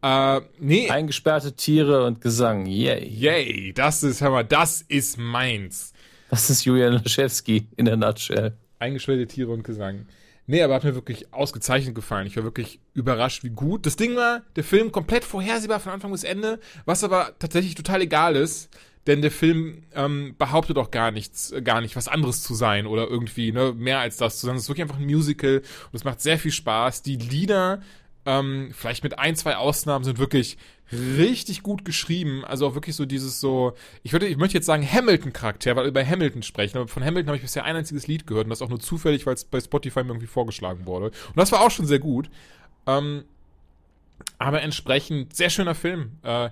[0.00, 0.88] Äh, nee.
[0.88, 2.66] Eingesperrte Tiere und Gesang.
[2.66, 3.04] Yay.
[3.04, 3.72] Yay.
[3.72, 5.92] Das ist, hör mal, das ist meins.
[6.30, 8.56] Das ist Julian Laschewski in der Nutshell.
[8.78, 10.06] Eingesperrte Tiere und Gesang.
[10.46, 12.26] Nee, aber hat mir wirklich ausgezeichnet gefallen.
[12.26, 13.84] Ich war wirklich überrascht, wie gut.
[13.84, 18.02] Das Ding war, der Film komplett vorhersehbar von Anfang bis Ende, was aber tatsächlich total
[18.02, 18.70] egal ist,
[19.06, 22.86] denn der Film ähm, behauptet auch gar nichts, äh, gar nicht was anderes zu sein
[22.86, 24.56] oder irgendwie ne, mehr als das zu sein.
[24.56, 27.02] Es ist wirklich einfach ein Musical und es macht sehr viel Spaß.
[27.02, 27.82] Die Lieder
[28.26, 30.58] ähm, vielleicht mit ein, zwei Ausnahmen sind wirklich
[30.92, 32.44] richtig gut geschrieben.
[32.44, 35.92] Also auch wirklich so dieses so, ich würde, ich möchte jetzt sagen Hamilton-Charakter, weil wir
[35.92, 36.76] bei Hamilton sprechen.
[36.76, 39.26] Aber von Hamilton habe ich bisher ein einziges Lied gehört und das auch nur zufällig,
[39.26, 41.06] weil es bei Spotify mir irgendwie vorgeschlagen wurde.
[41.06, 42.28] Und das war auch schon sehr gut.
[42.86, 43.24] Ähm,
[44.38, 46.18] aber entsprechend sehr schöner Film.
[46.22, 46.50] Äh,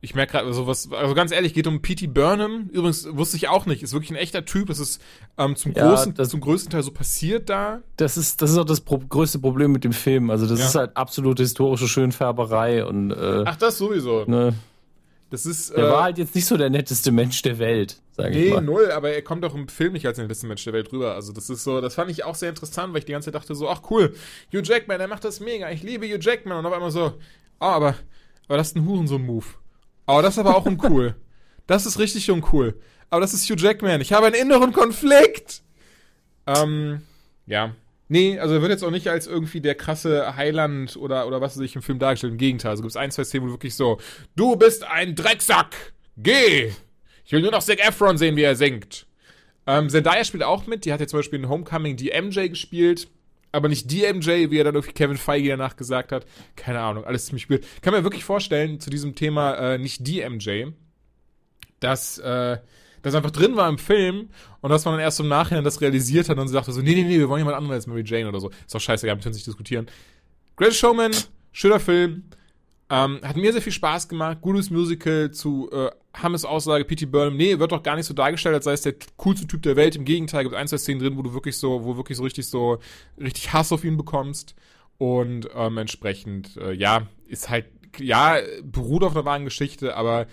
[0.00, 2.06] ich merke gerade, also was, also ganz ehrlich, geht um P.T.
[2.08, 2.68] Burnham.
[2.72, 4.68] Übrigens wusste ich auch nicht, ist wirklich ein echter Typ.
[4.68, 5.02] Das ist
[5.36, 7.80] ähm, zum, ja, großen, das, zum größten Teil so passiert da.
[7.96, 10.30] Das ist, das ist auch das pro größte Problem mit dem Film.
[10.30, 10.66] Also das ja.
[10.66, 14.24] ist halt absolute historische Schönfärberei und äh, Ach, das sowieso.
[14.26, 14.54] Ne,
[15.30, 15.70] das ist.
[15.70, 18.54] Er äh, war halt jetzt nicht so der netteste Mensch der Welt, sage nee, ich
[18.54, 18.60] mal.
[18.60, 20.92] Nee, null, aber er kommt auch im Film nicht als der netteste Mensch der Welt
[20.92, 21.14] rüber.
[21.14, 23.34] Also das ist so, das fand ich auch sehr interessant, weil ich die ganze Zeit
[23.34, 24.14] dachte so, ach cool,
[24.52, 26.58] Hugh Jackman, der macht das mega, ich liebe Hugh Jackman.
[26.58, 27.14] Und auf einmal so,
[27.60, 27.96] oh, aber,
[28.46, 29.46] aber das ist ein Hurensohn-Move.
[30.08, 31.14] Oh, das ist aber auch uncool.
[31.66, 32.80] Das ist richtig uncool.
[33.10, 34.00] Aber das ist Hugh Jackman.
[34.00, 35.62] Ich habe einen inneren Konflikt.
[36.46, 37.02] Ähm,
[37.46, 37.74] ja.
[38.08, 41.54] Nee, also er wird jetzt auch nicht als irgendwie der krasse Heiland oder, oder was
[41.54, 42.32] sich im Film dargestellt.
[42.32, 42.70] Im Gegenteil.
[42.70, 44.00] Also gibt es ein, zwei Szenen, wo wirklich so,
[44.34, 45.92] du bist ein Drecksack!
[46.16, 46.72] Geh!
[47.26, 49.06] Ich will nur noch Zac Efron sehen, wie er singt.
[49.66, 50.86] Ähm, Zendaya spielt auch mit.
[50.86, 53.08] Die hat jetzt zum Beispiel in Homecoming die MJ gespielt.
[53.50, 56.26] Aber nicht die MJ, wie er dann irgendwie Kevin Feige danach gesagt hat.
[56.56, 57.66] Keine Ahnung, alles ziemlich blöd.
[57.80, 60.66] Kann mir wirklich vorstellen, zu diesem Thema äh, nicht die MJ,
[61.80, 62.58] dass äh,
[63.02, 64.28] das einfach drin war im Film
[64.60, 67.04] und dass man dann erst im Nachhinein das realisiert hat und sagte so, nee, nee,
[67.04, 68.50] nee, wir wollen jemand anderes als Mary Jane oder so.
[68.50, 69.86] Ist doch scheißegal, wir können nicht diskutieren.
[70.56, 71.12] Great Showman,
[71.52, 72.24] schöner Film,
[72.90, 77.06] ähm, hat mir sehr viel Spaß gemacht, gutes Musical zu äh, Hammes Aussage, P.T.
[77.06, 79.76] Burnham, nee, wird doch gar nicht so dargestellt, als sei es der coolste Typ der
[79.76, 79.94] Welt.
[79.94, 82.46] Im Gegenteil, gibt ein, zwei Szenen drin, wo du wirklich so, wo wirklich so richtig
[82.46, 82.78] so,
[83.20, 84.54] richtig Hass auf ihn bekommst.
[84.96, 87.66] Und ähm, entsprechend, äh, ja, ist halt,
[87.98, 90.26] ja, beruht auf einer wahren Geschichte, aber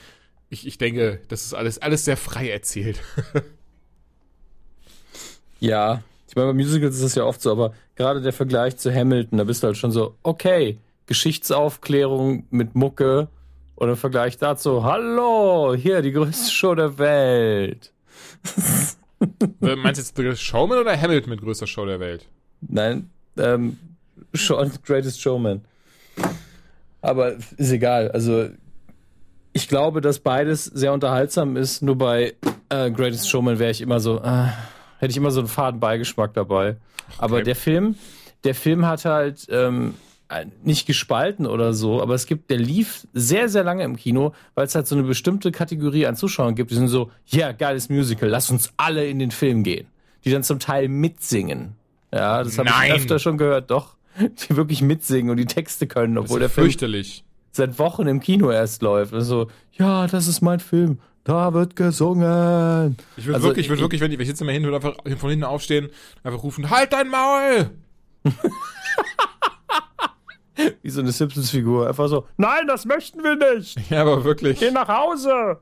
[0.50, 3.02] ich, ich denke, das ist alles, alles sehr frei erzählt.
[5.60, 8.94] ja, ich meine, bei Musicals ist das ja oft so, aber gerade der Vergleich zu
[8.94, 13.30] Hamilton, da bist du halt schon so, okay, Geschichtsaufklärung mit Mucke
[13.76, 17.94] oder im Vergleich dazu, hallo, hier, die größte Show der Welt.
[19.62, 22.26] Äh, meinst du jetzt The Showman oder Hamilton mit größter Show der Welt?
[22.62, 23.78] Nein, ähm,
[24.34, 25.62] Show, Greatest Showman.
[27.02, 28.50] Aber ist egal, also
[29.54, 31.82] ich glaube, dass beides sehr unterhaltsam ist.
[31.82, 32.36] Nur bei
[32.70, 34.48] äh, Greatest Showman wäre ich immer so, äh,
[35.00, 36.72] hätte ich immer so einen faden Beigeschmack dabei.
[36.72, 37.16] Okay.
[37.20, 37.96] Aber der Film,
[38.44, 39.94] der Film hat halt ähm,
[40.64, 44.66] nicht gespalten oder so, aber es gibt, der lief sehr, sehr lange im Kino, weil
[44.66, 47.90] es halt so eine bestimmte Kategorie an Zuschauern gibt, die sind so, ja, yeah, geiles
[47.90, 49.88] Musical, lass uns alle in den Film gehen.
[50.24, 51.76] Die dann zum Teil mitsingen.
[52.12, 53.96] Ja, das habe ich öfter schon gehört, doch.
[54.20, 56.74] Die wirklich mitsingen und die Texte können, obwohl der Film
[57.52, 59.14] seit Wochen im Kino erst läuft.
[59.14, 61.00] Also, ja, das ist mein Film.
[61.24, 62.98] Da wird gesungen.
[63.18, 64.78] Ich würde also, wirklich, ich würde wirklich, wenn ich, wenn ich sitze mal hin, würde
[64.78, 65.90] einfach von hinten aufstehen,
[66.24, 67.72] einfach rufen, halt dein Maul!
[70.82, 71.88] Wie so eine Simpsons-Figur.
[71.88, 73.78] Einfach so, nein, das möchten wir nicht.
[73.90, 74.60] Ja, aber wirklich.
[74.60, 75.60] Geh nach Hause.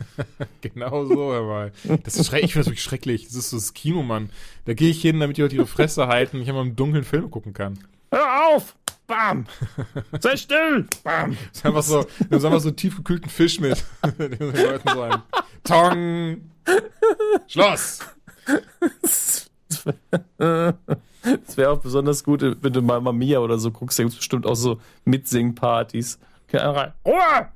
[0.60, 1.72] genau so, Herr Mal.
[2.04, 3.24] Das ist schrecklich, ich finde das wirklich schrecklich.
[3.26, 4.30] Das ist so das Kino, Mann.
[4.64, 7.04] Da gehe ich hin, damit die Leute ihre Fresse halten und ich immer im dunklen
[7.04, 7.78] Film gucken kann.
[8.10, 8.76] Hör auf!
[9.06, 9.46] Bam!
[10.20, 10.86] Sei still!
[11.02, 11.36] Bam!
[11.52, 13.84] Das ist einfach so, haben einfach so tiefgekühlten Fisch mit.
[14.18, 15.22] den Leuten sagen.
[15.64, 16.50] Tong!
[17.46, 18.00] Schloss!
[21.46, 24.12] Das wäre auch besonders gut, wenn du mal Mamma Mia oder so guckst, da gibt
[24.12, 26.18] es bestimmt auch so Mitsingpartys.
[26.52, 27.48] Ruhe!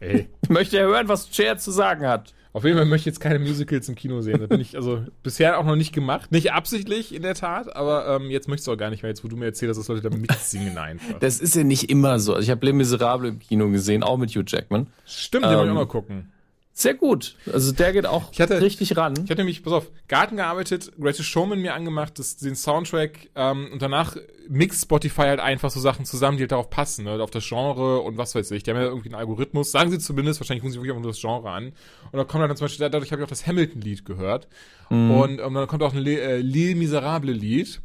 [0.00, 0.28] Ey.
[0.42, 2.32] Ich möchte ja hören, was Cher zu sagen hat.
[2.52, 4.38] Auf jeden Fall möchte ich jetzt keine Musicals im Kino sehen.
[4.38, 6.30] Da bin ich also bisher auch noch nicht gemacht.
[6.30, 9.10] Nicht absichtlich in der Tat, aber ähm, jetzt möchte ich es auch gar nicht mehr,
[9.10, 11.18] jetzt wo du mir erzählst, dass Leute da mitsingen einfach.
[11.18, 12.34] Das ist ja nicht immer so.
[12.34, 14.86] Also ich habe Les Miserables im Kino gesehen, auch mit Hugh Jackman.
[15.04, 16.32] Stimmt, ähm, den wollte ich auch mal gucken.
[16.76, 17.36] Sehr gut.
[17.52, 19.14] Also der geht auch ich hatte, richtig ran.
[19.24, 23.68] Ich hatte nämlich, pass auf, Garten gearbeitet, Greatest Showman mir angemacht, das, den Soundtrack ähm,
[23.72, 24.16] und danach
[24.48, 28.00] mixt Spotify halt einfach so Sachen zusammen, die halt darauf passen, ne, auf das Genre
[28.00, 28.64] und was weiß ich.
[28.64, 31.12] Die haben ja irgendwie einen Algorithmus, sagen sie zumindest, wahrscheinlich gucken sie wirklich auch nur
[31.12, 31.66] das Genre an.
[32.10, 34.48] Und da kommt dann zum Beispiel, dadurch habe ich auch das Hamilton-Lied gehört.
[34.90, 35.10] Mhm.
[35.12, 37.80] Und, und dann kommt auch ein Le, äh, Lil Miserable-Lied.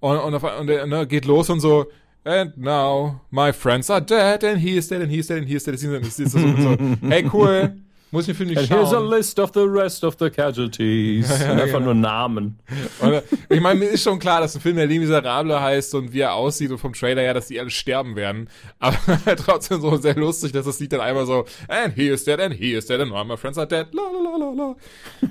[0.00, 1.86] Und, und, auf, und, und ne, geht los und so,
[2.22, 5.48] And now my friends are dead and he is dead and he is dead and
[5.48, 5.78] he is dead.
[5.78, 6.76] Das ist so, so,
[7.08, 7.76] hey cool,
[8.10, 8.78] muss ich Film nicht And schauen.
[8.78, 11.28] Here's a list of the rest of the casualties.
[11.40, 11.92] Ja, ja, einfach genau.
[11.92, 12.58] nur Namen.
[13.00, 16.12] Und, ich meine, mir ist schon klar, dass ein Film der Les Miserable heißt und
[16.12, 18.48] wie er aussieht und vom Trailer her, dass die alle sterben werden.
[18.78, 18.96] Aber
[19.36, 22.54] trotzdem so sehr lustig, dass das Lied dann einmal so And he is dead and
[22.54, 23.88] he is dead and all my friends are dead.
[23.92, 24.76] La la la la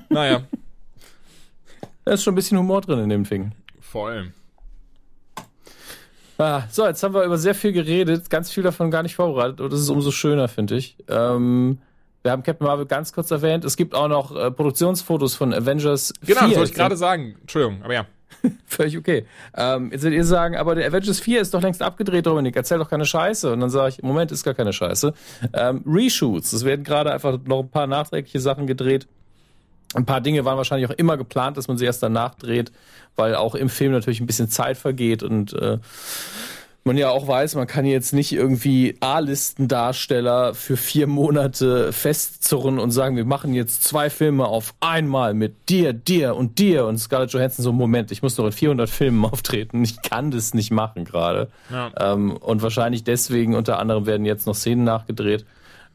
[0.09, 0.43] Naja.
[2.03, 3.51] Da ist schon ein bisschen Humor drin in dem Ding.
[3.79, 4.31] Voll.
[6.37, 9.61] Ah, so, jetzt haben wir über sehr viel geredet, ganz viel davon gar nicht vorbereitet
[9.61, 10.97] und das ist umso schöner, finde ich.
[11.07, 11.79] Ähm,
[12.25, 13.63] wir haben Captain Marvel ganz kurz erwähnt.
[13.65, 16.47] Es gibt auch noch äh, Produktionsfotos von Avengers genau, 4.
[16.47, 17.35] Genau, soll ich gerade sagen.
[17.39, 18.07] Entschuldigung, aber ja.
[18.65, 19.27] Völlig okay.
[19.55, 22.55] Ähm, jetzt werdet ihr sagen, aber der Avengers 4 ist doch längst abgedreht, Dominik.
[22.55, 23.53] Erzähl doch keine Scheiße.
[23.53, 25.13] Und dann sage ich, im Moment ist gar keine Scheiße.
[25.53, 26.51] Ähm, Reshoots.
[26.51, 29.07] Es werden gerade einfach noch ein paar nachträgliche Sachen gedreht.
[29.93, 32.71] Ein paar Dinge waren wahrscheinlich auch immer geplant, dass man sie erst danach dreht,
[33.15, 35.77] weil auch im Film natürlich ein bisschen Zeit vergeht und äh,
[36.85, 42.91] man ja auch weiß, man kann jetzt nicht irgendwie A-Listendarsteller für vier Monate festzurren und
[42.91, 47.31] sagen, wir machen jetzt zwei Filme auf einmal mit dir, dir und dir und Scarlett
[47.31, 51.05] Johansson so, Moment, ich muss doch in 400 Filmen auftreten, ich kann das nicht machen
[51.05, 51.49] gerade.
[51.71, 51.91] Ja.
[51.99, 55.43] Ähm, und wahrscheinlich deswegen unter anderem werden jetzt noch Szenen nachgedreht.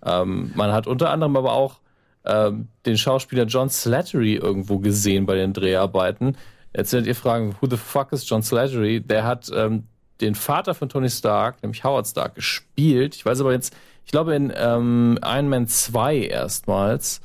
[0.05, 1.79] Ähm, man hat unter anderem aber auch
[2.25, 6.37] ähm, den Schauspieler John Slattery irgendwo gesehen bei den Dreharbeiten.
[6.75, 9.01] Jetzt werdet ihr fragen, who the fuck is John Slattery?
[9.01, 9.85] Der hat ähm,
[10.21, 13.15] den Vater von Tony Stark, nämlich Howard Stark, gespielt.
[13.15, 17.21] Ich weiß aber jetzt, ich glaube in ähm, Iron Man 2 erstmals.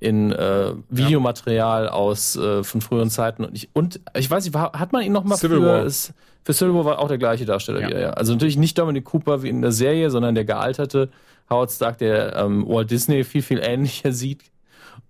[0.00, 3.44] in äh, Videomaterial aus äh, von früheren Zeiten.
[3.44, 5.84] Und ich, und ich weiß nicht, hat man ihn noch mal Civil für, War.
[5.84, 6.12] Ist,
[6.44, 7.88] für Civil War war auch der gleiche Darsteller ja.
[7.88, 8.10] wieder, ja.
[8.10, 11.10] Also natürlich nicht Dominic Cooper wie in der Serie, sondern der gealterte
[11.50, 14.42] Howard Stark, der ähm, Walt Disney viel, viel ähnlicher sieht.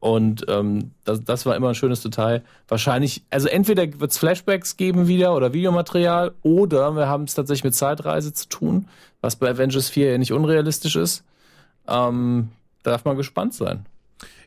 [0.07, 2.45] Und ähm, das, das war immer ein schönes Detail.
[2.69, 7.65] Wahrscheinlich, also entweder wird es Flashbacks geben wieder oder Videomaterial, oder wir haben es tatsächlich
[7.65, 8.87] mit Zeitreise zu tun,
[9.21, 11.25] was bei Avengers 4 ja nicht unrealistisch ist.
[11.89, 12.51] Ähm,
[12.85, 13.85] darf man gespannt sein.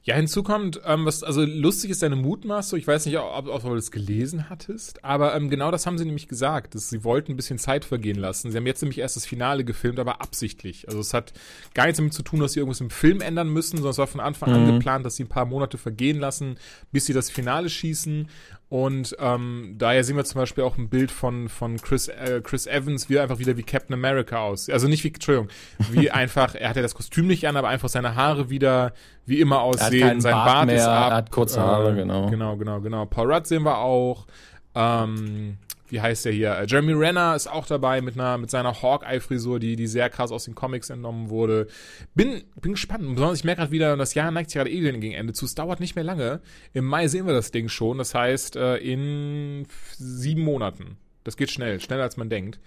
[0.04, 2.80] Ja, hinzu kommt, ähm, was also lustig ist deine Mutmaßung.
[2.80, 6.06] Ich weiß nicht, ob, ob du das gelesen hattest, aber ähm, genau das haben sie
[6.06, 8.52] nämlich gesagt, dass sie wollten ein bisschen Zeit vergehen lassen.
[8.52, 10.88] Sie haben jetzt nämlich erst das Finale gefilmt, aber absichtlich.
[10.88, 11.34] Also es hat
[11.74, 14.08] gar nichts damit zu tun, dass sie irgendwas im Film ändern müssen, sondern es war
[14.08, 14.56] von Anfang mhm.
[14.56, 16.58] an geplant, dass sie ein paar Monate vergehen lassen,
[16.92, 18.30] bis sie das Finale schießen.
[18.70, 22.68] Und ähm, daher sehen wir zum Beispiel auch ein Bild von, von Chris, äh, Chris
[22.68, 24.70] Evans, wie er einfach wieder wie Captain America aus.
[24.70, 25.50] Also nicht wie, Entschuldigung,
[25.92, 28.94] wie einfach, er hat ja das Kostüm nicht an, aber einfach seine Haare wieder
[29.26, 30.22] wie immer aussehen.
[30.22, 31.12] Sein Bart, Bart mehr, ist ab.
[31.12, 32.30] Er hat kurze Haare, äh, genau.
[32.30, 33.06] Genau, genau, genau.
[33.08, 34.28] Paul Rudd sehen wir auch.
[34.76, 35.58] Ähm,
[35.92, 36.58] wie heißt der hier?
[36.58, 40.32] Äh, Jeremy Renner ist auch dabei mit einer mit seiner Hawkeye-Frisur, die, die sehr krass
[40.32, 41.68] aus den Comics entnommen wurde.
[42.16, 43.04] Bin, bin gespannt.
[43.16, 45.46] Besonders ich merke gerade wieder, das Jahr neigt sich gerade eh gegen Ende zu.
[45.46, 46.42] Es dauert nicht mehr lange.
[46.74, 47.98] Im Mai sehen wir das Ding schon.
[47.98, 50.98] Das heißt, äh, in sieben Monaten.
[51.24, 52.60] Das geht schnell, schneller als man denkt.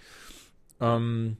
[0.79, 1.37] Ähm,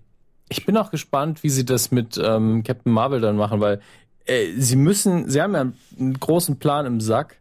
[0.49, 3.81] ich bin auch gespannt, wie sie das mit ähm, Captain Marvel dann machen, weil
[4.25, 7.37] äh, sie müssen, sie haben ja einen großen Plan im Sack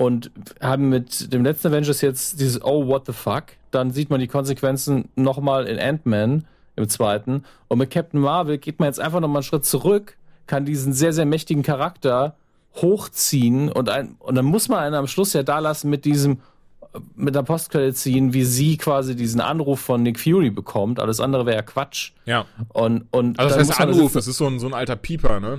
[0.00, 0.30] und
[0.62, 3.44] haben mit dem letzten Avengers jetzt dieses Oh, what the fuck?
[3.70, 7.44] Dann sieht man die Konsequenzen nochmal in Ant-Man im zweiten.
[7.68, 11.12] Und mit Captain Marvel geht man jetzt einfach nochmal einen Schritt zurück, kann diesen sehr,
[11.12, 12.34] sehr mächtigen Charakter
[12.76, 16.38] hochziehen und, ein, und dann muss man einen am Schluss ja da lassen mit diesem,
[17.14, 20.98] mit der Postcredit ziehen, wie sie quasi diesen Anruf von Nick Fury bekommt.
[20.98, 22.12] Alles andere wäre ja Quatsch.
[22.24, 22.46] Ja.
[22.72, 25.58] Und, und also das heißt Anruf, das ist so ein, so ein alter Pieper, ne?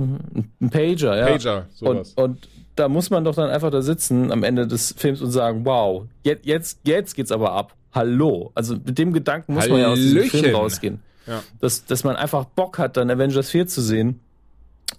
[0.59, 1.25] Ein Pager, ja.
[1.27, 2.13] Pager, sowas.
[2.15, 5.31] Und, und da muss man doch dann einfach da sitzen am Ende des Films und
[5.31, 7.75] sagen, wow, jetzt, jetzt, jetzt geht's aber ab.
[7.93, 8.51] Hallo.
[8.55, 9.81] Also mit dem Gedanken muss Hallöchen.
[9.81, 10.99] man ja aus diesem Film rausgehen.
[11.27, 11.43] Ja.
[11.59, 14.19] Dass, dass man einfach Bock hat, dann Avengers 4 zu sehen.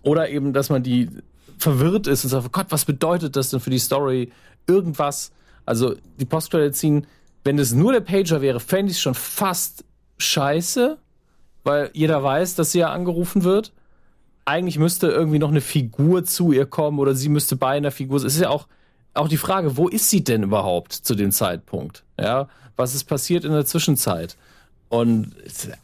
[0.03, 1.09] Oder eben, dass man die
[1.59, 4.31] verwirrt ist und sagt, oh Gott, was bedeutet das denn für die Story?
[4.67, 5.33] Irgendwas.
[5.65, 7.07] Also die Postcredit ziehen,
[7.45, 9.85] wenn es nur der Pager wäre, fände ich es schon fast
[10.19, 10.99] scheiße,
[11.65, 13.73] weil jeder weiß, dass sie ja angerufen wird
[14.45, 18.17] eigentlich müsste irgendwie noch eine Figur zu ihr kommen oder sie müsste bei einer Figur.
[18.17, 18.67] Es ist ja auch,
[19.15, 22.05] auch die Frage, wo ist sie denn überhaupt zu dem Zeitpunkt?
[22.19, 24.37] Ja, was ist passiert in der Zwischenzeit?
[24.89, 25.35] Und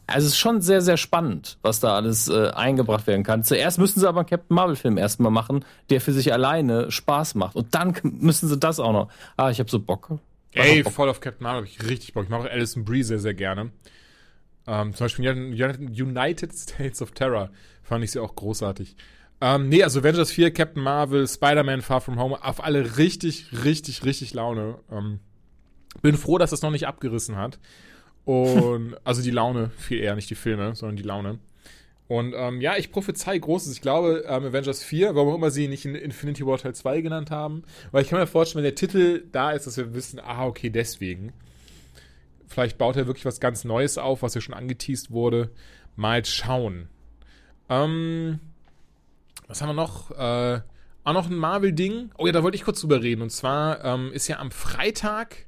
[0.05, 3.43] also es ist schon sehr, sehr spannend, was da alles äh, eingebracht werden kann.
[3.43, 7.55] Zuerst müssen sie aber einen Captain Marvel-Film erstmal machen, der für sich alleine Spaß macht.
[7.55, 9.09] Und dann müssen sie das auch noch.
[9.35, 10.19] Ah, ich habe so Bock.
[10.51, 10.93] Ey, Bock.
[10.93, 12.25] voll auf Captain Marvel habe ich richtig Bock.
[12.25, 13.71] Ich mache auch Alison Brie sehr, sehr gerne.
[14.69, 17.49] Ähm, zum Beispiel United States of Terror
[17.81, 18.95] fand ich sie auch großartig.
[19.41, 24.05] Ähm, nee, also Avengers 4, Captain Marvel, Spider-Man Far From Home, auf alle richtig, richtig,
[24.05, 24.77] richtig Laune.
[24.91, 25.21] Ähm,
[26.03, 27.57] bin froh, dass das noch nicht abgerissen hat.
[28.25, 31.39] Und, also die Laune, viel eher, nicht die Filme, sondern die Laune.
[32.07, 33.73] Und ähm, ja, ich prophezei Großes.
[33.73, 37.01] Ich glaube, ähm, Avengers 4, warum auch immer sie nicht in Infinity War Teil 2
[37.01, 40.19] genannt haben, weil ich kann mir vorstellen, wenn der Titel da ist, dass wir wissen,
[40.19, 41.33] ah, okay, deswegen.
[42.49, 45.51] Vielleicht baut er wirklich was ganz Neues auf, was ja schon angeteased wurde.
[45.95, 46.89] Mal schauen.
[47.69, 48.39] Ähm,
[49.47, 50.11] was haben wir noch?
[50.11, 50.61] Äh,
[51.03, 52.11] auch noch ein Marvel-Ding.
[52.17, 53.21] Oh ja, da wollte ich kurz drüber reden.
[53.21, 55.45] Und zwar ähm, ist ja am Freitag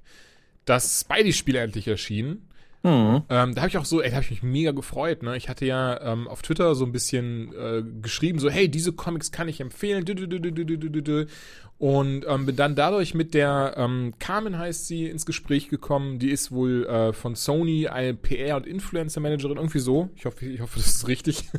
[0.65, 2.47] das Spidey-Spiel endlich erschienen.
[2.83, 3.21] Mhm.
[3.29, 5.21] Ähm, da habe ich auch so, ey, da habe ich mich mega gefreut.
[5.21, 5.37] Ne?
[5.37, 9.31] Ich hatte ja ähm, auf Twitter so ein bisschen äh, geschrieben, so, hey, diese Comics
[9.31, 10.03] kann ich empfehlen.
[11.77, 16.19] Und ähm, bin dann dadurch mit der ähm, Carmen heißt sie ins Gespräch gekommen.
[16.19, 20.09] Die ist wohl äh, von Sony eine PR- und Influencer-Managerin, irgendwie so.
[20.15, 21.49] Ich hoffe, ich hoffe, das ist richtig.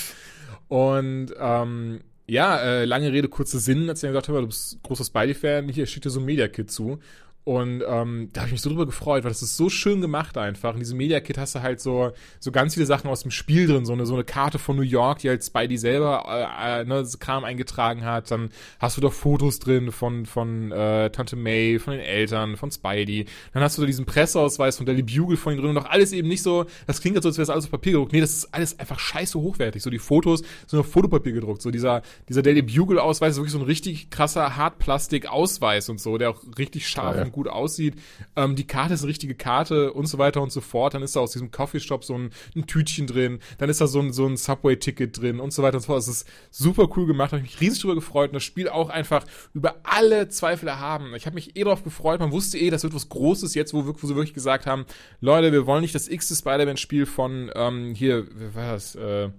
[0.68, 5.04] und ähm, ja, äh, lange Rede, kurzer Sinn, als er gesagt hat, du bist großer
[5.04, 6.98] Spidey-Fan, hier schickt dir so ein Media-Kit zu.
[7.44, 10.38] Und ähm, da habe ich mich so drüber gefreut, weil das ist so schön gemacht
[10.38, 10.74] einfach.
[10.74, 13.66] In diesem Media Kit hast du halt so, so ganz viele Sachen aus dem Spiel
[13.66, 16.84] drin, so eine, so eine Karte von New York, die halt Spidey selber äh, äh,
[16.84, 18.30] ne, Kram eingetragen hat.
[18.30, 22.70] Dann hast du doch Fotos drin von, von äh, Tante May, von den Eltern, von
[22.70, 23.26] Spidey.
[23.52, 26.12] Dann hast du da diesen Presseausweis von Daily Bugle von ihnen drin und doch alles
[26.12, 28.12] eben nicht so, das klingt jetzt so, als wäre das alles auf Papier gedruckt.
[28.12, 29.82] Nee, das ist alles einfach scheiße hochwertig.
[29.82, 31.60] So die Fotos sind auf Fotopapier gedruckt.
[31.60, 36.30] So dieser, dieser Daily Bugle-Ausweis ist wirklich so ein richtig krasser Hartplastik-Ausweis und so, der
[36.30, 37.94] auch richtig scharf ja, ja gut aussieht.
[38.36, 40.94] Ähm, die Karte ist eine richtige Karte und so weiter und so fort.
[40.94, 43.40] Dann ist da aus diesem Coffeeshop so ein, ein Tütchen drin.
[43.58, 45.98] Dann ist da so ein, so ein Subway-Ticket drin und so weiter und so fort.
[45.98, 47.32] Das ist super cool gemacht.
[47.32, 48.30] Habe mich riesig drüber gefreut.
[48.30, 51.14] Und das Spiel auch einfach über alle Zweifel erhaben.
[51.14, 52.20] Ich habe mich eh darauf gefreut.
[52.20, 54.84] Man wusste eh, das wird was Großes jetzt, wo, wo sie wirklich gesagt haben,
[55.20, 58.94] Leute, wir wollen nicht das x-te Spider-Man-Spiel von ähm, hier, was war das?
[58.94, 59.30] Äh,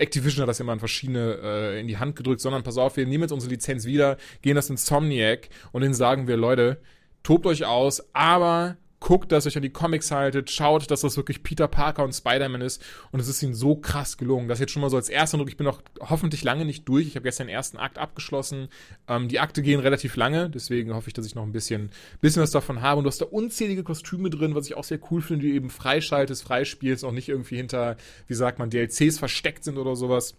[0.00, 3.06] Activision hat das immer an verschiedene äh, in die Hand gedrückt, sondern pass auf, wir
[3.06, 6.80] nehmen jetzt unsere Lizenz wieder, gehen das Insomniac und denen sagen wir, Leute,
[7.22, 11.16] tobt euch aus, aber guckt, dass ihr euch an die Comics haltet, schaut, dass das
[11.16, 14.46] wirklich Peter Parker und Spider-Man ist und es ist ihnen so krass gelungen.
[14.46, 15.48] Das jetzt schon mal so als erster Eindruck.
[15.48, 17.06] Ich bin noch hoffentlich lange nicht durch.
[17.06, 18.68] Ich habe gestern den ersten Akt abgeschlossen.
[19.08, 21.90] Ähm, die Akte gehen relativ lange, deswegen hoffe ich, dass ich noch ein bisschen,
[22.20, 22.98] bisschen was davon habe.
[22.98, 25.70] Und du hast da unzählige Kostüme drin, was ich auch sehr cool finde, die eben
[25.70, 27.96] freischaltest, freispielst, auch nicht irgendwie hinter,
[28.28, 30.34] wie sagt man, DLCs versteckt sind oder sowas.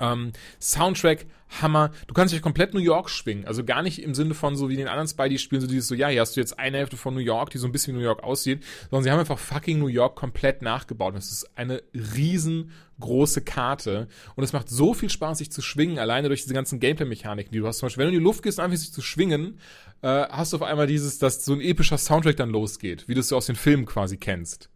[0.00, 1.26] Ähm, Soundtrack,
[1.60, 1.90] Hammer.
[2.06, 3.46] Du kannst dich komplett New York schwingen.
[3.46, 6.08] Also gar nicht im Sinne von so wie den anderen Spidey-Spielen, so dieses so, ja,
[6.08, 8.04] hier hast du jetzt eine Hälfte von New York, die so ein bisschen wie New
[8.04, 11.14] York aussieht, sondern sie haben einfach fucking New York komplett nachgebaut.
[11.14, 14.08] Das ist eine riesengroße Karte.
[14.34, 17.58] Und es macht so viel Spaß, sich zu schwingen, alleine durch diese ganzen Gameplay-Mechaniken, die
[17.58, 17.78] du hast.
[17.78, 19.58] Zum Beispiel, wenn du in die Luft gehst einfach sich zu schwingen,
[20.02, 23.20] äh, hast du auf einmal dieses, dass so ein epischer Soundtrack dann losgeht, wie du
[23.20, 24.70] es so aus den Filmen quasi kennst.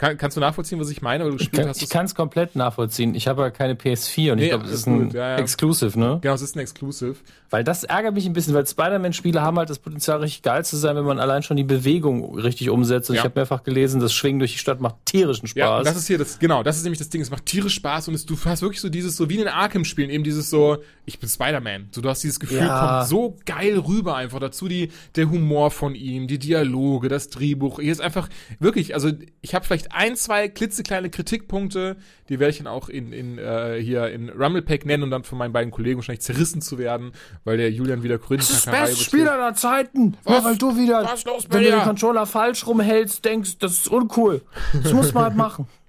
[0.00, 1.24] Kann, kannst du nachvollziehen, was ich meine?
[1.24, 3.14] Weil du gespielt ich kann, hast, ich kann es komplett nachvollziehen.
[3.14, 5.36] Ich habe ja keine PS4 und nee, ich glaube, es ist ein ja, ja.
[5.36, 6.20] Exclusive, ne?
[6.22, 7.16] Genau, es ist ein Exclusive.
[7.50, 10.78] Weil das ärgert mich ein bisschen, weil Spider-Man-Spiele haben halt das Potenzial, richtig geil zu
[10.78, 13.10] sein, wenn man allein schon die Bewegung richtig umsetzt.
[13.10, 13.20] Und ja.
[13.20, 15.58] ich habe mehrfach gelesen, das Schwingen durch die Stadt macht tierischen Spaß.
[15.58, 17.20] Ja, das ist hier das, genau, das ist nämlich das Ding.
[17.20, 19.48] Es macht tierisch Spaß und es, du hast wirklich so dieses, so wie in den
[19.48, 21.88] Arkham-Spielen, eben dieses so, ich bin Spider-Man.
[21.90, 24.40] So, du hast dieses Gefühl, kommt so geil rüber einfach.
[24.40, 27.80] Dazu die, der Humor von ihm, die Dialoge, das Drehbuch.
[27.80, 28.30] Hier ist einfach,
[28.60, 29.10] wirklich, also
[29.42, 31.96] ich habe vielleicht ein, zwei klitzekleine Kritikpunkte,
[32.28, 35.38] die werde ich dann auch in, in äh, hier in Rumblepack nennen und dann von
[35.38, 37.12] meinen beiden Kollegen wahrscheinlich zerrissen zu werden,
[37.44, 40.16] weil der Julian wieder grün Das ist beste Spiel aller Zeiten.
[40.24, 40.38] Was?
[40.38, 43.88] Ja, weil du wieder, Was los wenn du den Controller falsch rumhältst, denkst, das ist
[43.88, 44.42] uncool.
[44.82, 45.66] Das muss man halt machen.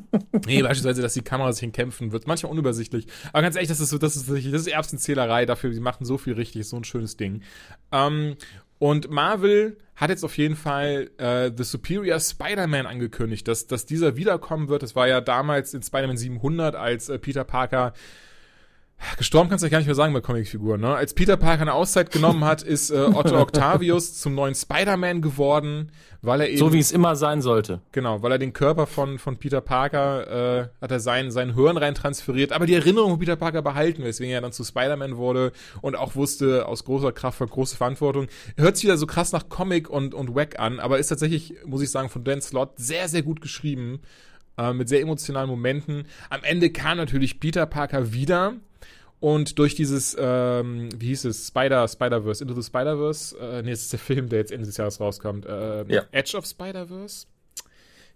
[0.46, 2.26] nee, beispielsweise, dass die Kamera sich Kämpfen wird.
[2.26, 3.06] Manchmal unübersichtlich.
[3.32, 5.72] Aber ganz ehrlich, das ist so, das ist, das ist Erbsenzählerei dafür.
[5.72, 7.42] Sie machen so viel richtig, so ein schönes Ding.
[7.90, 8.36] Ähm,
[8.82, 14.16] und Marvel hat jetzt auf jeden Fall äh, The Superior Spider-Man angekündigt, dass, dass dieser
[14.16, 14.82] wiederkommen wird.
[14.82, 17.92] Das war ja damals in Spider-Man 700, als äh, Peter Parker
[19.18, 20.94] Gestorben kannst du ja gar nicht mehr sagen bei Comicfiguren, ne?
[20.94, 25.92] Als Peter Parker eine Auszeit genommen hat, ist äh, Otto Octavius zum neuen Spider-Man geworden,
[26.22, 26.58] weil er eben.
[26.58, 27.80] So wie es immer sein sollte.
[27.92, 31.76] Genau, weil er den Körper von, von Peter Parker, äh, hat er sein, sein Hirn
[31.76, 35.52] rein transferiert, aber die Erinnerung von Peter Parker behalten, weswegen er dann zu Spider-Man wurde
[35.80, 38.28] und auch wusste, aus großer Kraft für große Verantwortung.
[38.56, 41.82] Hört sich wieder so krass nach Comic und, und Wack an, aber ist tatsächlich, muss
[41.82, 44.00] ich sagen, von Dan Slott sehr, sehr gut geschrieben.
[44.58, 46.04] Äh, mit sehr emotionalen Momenten.
[46.28, 48.54] Am Ende kam natürlich Peter Parker wieder
[49.18, 53.82] und durch dieses, ähm, wie hieß es, Spider, Spider-Verse, Into the Spider-Verse, äh, nee, das
[53.82, 56.02] ist der Film, der jetzt Ende des Jahres rauskommt, äh, ja.
[56.10, 57.26] Edge of Spider-Verse?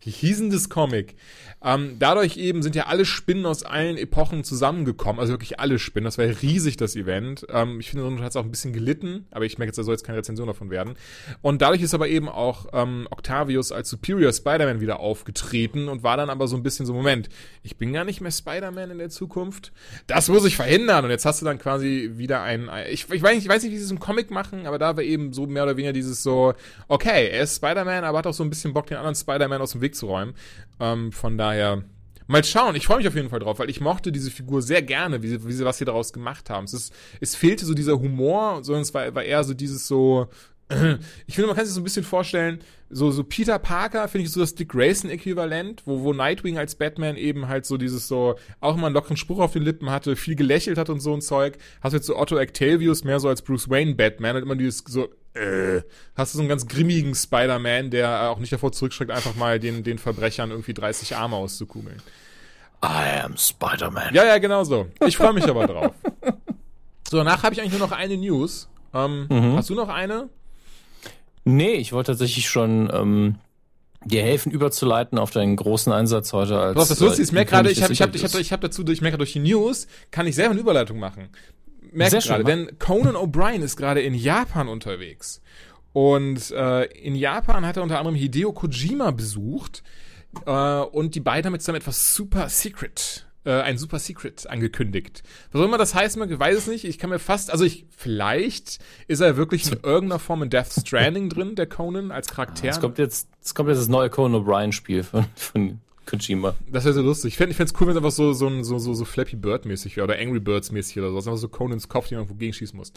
[0.05, 1.16] Das Comic?
[1.64, 6.05] Ähm, dadurch eben sind ja alle Spinnen aus allen Epochen zusammengekommen, also wirklich alle Spinnen.
[6.05, 7.44] Das war ja riesig, das Event.
[7.51, 9.94] Ähm, ich finde, hat es auch ein bisschen gelitten, aber ich merke jetzt, da soll
[9.94, 10.94] jetzt keine Rezension davon werden.
[11.42, 16.16] Und dadurch ist aber eben auch ähm, Octavius als Superior Spider-Man wieder aufgetreten und war
[16.16, 17.28] dann aber so ein bisschen so, Moment,
[17.64, 19.72] ich bin gar nicht mehr Spider-Man in der Zukunft.
[20.07, 21.05] Das muss ich verhindern.
[21.05, 23.72] Und jetzt hast du dann quasi wieder ein, ich, ich, weiß, nicht, ich weiß nicht,
[23.72, 26.22] wie sie es im Comic machen, aber da war eben so mehr oder weniger dieses
[26.22, 26.55] so,
[26.86, 29.72] okay, er ist Spider-Man, aber hat auch so ein bisschen Bock, den anderen Spider-Man aus
[29.72, 30.34] dem Weg zu räumen.
[30.80, 31.84] Ähm, von daher,
[32.26, 32.74] mal schauen.
[32.74, 35.28] Ich freue mich auf jeden Fall drauf, weil ich mochte diese Figur sehr gerne, wie
[35.28, 36.64] sie, wie sie was sie daraus gemacht haben.
[36.64, 40.28] Es, ist, es fehlte so dieser Humor, sondern es war, war eher so dieses so,
[41.26, 42.61] ich finde, man kann sich so ein bisschen vorstellen,
[42.91, 47.16] so, so Peter Parker finde ich so das Dick Grayson-Äquivalent, wo, wo Nightwing als Batman
[47.16, 50.37] eben halt so dieses so, auch immer einen lockeren Spruch auf den Lippen hatte, viel
[50.37, 51.59] gelächelt hat und so ein Zeug.
[51.80, 54.84] Hast du jetzt so Otto Octavius mehr so als Bruce Wayne Batman, hat immer dieses
[54.87, 55.82] so, äh,
[56.16, 59.84] hast du so einen ganz grimmigen Spider-Man, der auch nicht davor zurückschreckt, einfach mal den,
[59.84, 62.03] den Verbrechern irgendwie 30 Arme auszukugeln.
[62.84, 64.14] I am Spider-Man.
[64.14, 64.87] Ja, ja, genau so.
[65.07, 65.93] Ich freue mich aber drauf.
[67.09, 68.68] So, danach habe ich eigentlich nur noch eine News.
[68.93, 69.57] Ähm, mhm.
[69.57, 70.28] Hast du noch eine?
[71.45, 73.37] Nee, ich wollte tatsächlich schon ähm,
[74.05, 76.76] dir helfen, überzuleiten auf deinen großen Einsatz heute als.
[76.76, 78.61] Was das lustig ist, ich merke gerade, ich habe ich hab, ich hab, ich hab
[78.61, 81.28] dazu, ich merke durch die News, kann ich selber eine Überleitung machen.
[81.93, 85.41] Merke gerade, denn Conan O'Brien ist gerade in Japan unterwegs.
[85.93, 89.82] Und äh, in Japan hat er unter anderem Hideo Kojima besucht.
[90.45, 95.22] Äh, und die beiden haben jetzt dann etwas super secret äh, ein Super Secret angekündigt.
[95.53, 96.84] Was auch immer das heißt, man weiß es nicht.
[96.84, 100.72] Ich kann mir fast, also ich, vielleicht ist er wirklich in irgendeiner Form in Death
[100.80, 102.68] Stranding drin, der Conan, als Charakter.
[102.68, 106.54] Es kommt jetzt, es kommt jetzt das neue Conan O'Brien Spiel von, von Kojima.
[106.70, 107.32] Das wäre so lustig.
[107.32, 110.04] Ich fände es cool, wenn es einfach so, so, so, so, so Flappy Bird-mäßig wäre
[110.04, 111.16] oder Angry Birds-mäßig oder so.
[111.16, 112.92] Einfach so Conans Kopf, den man irgendwo gegenschießen muss.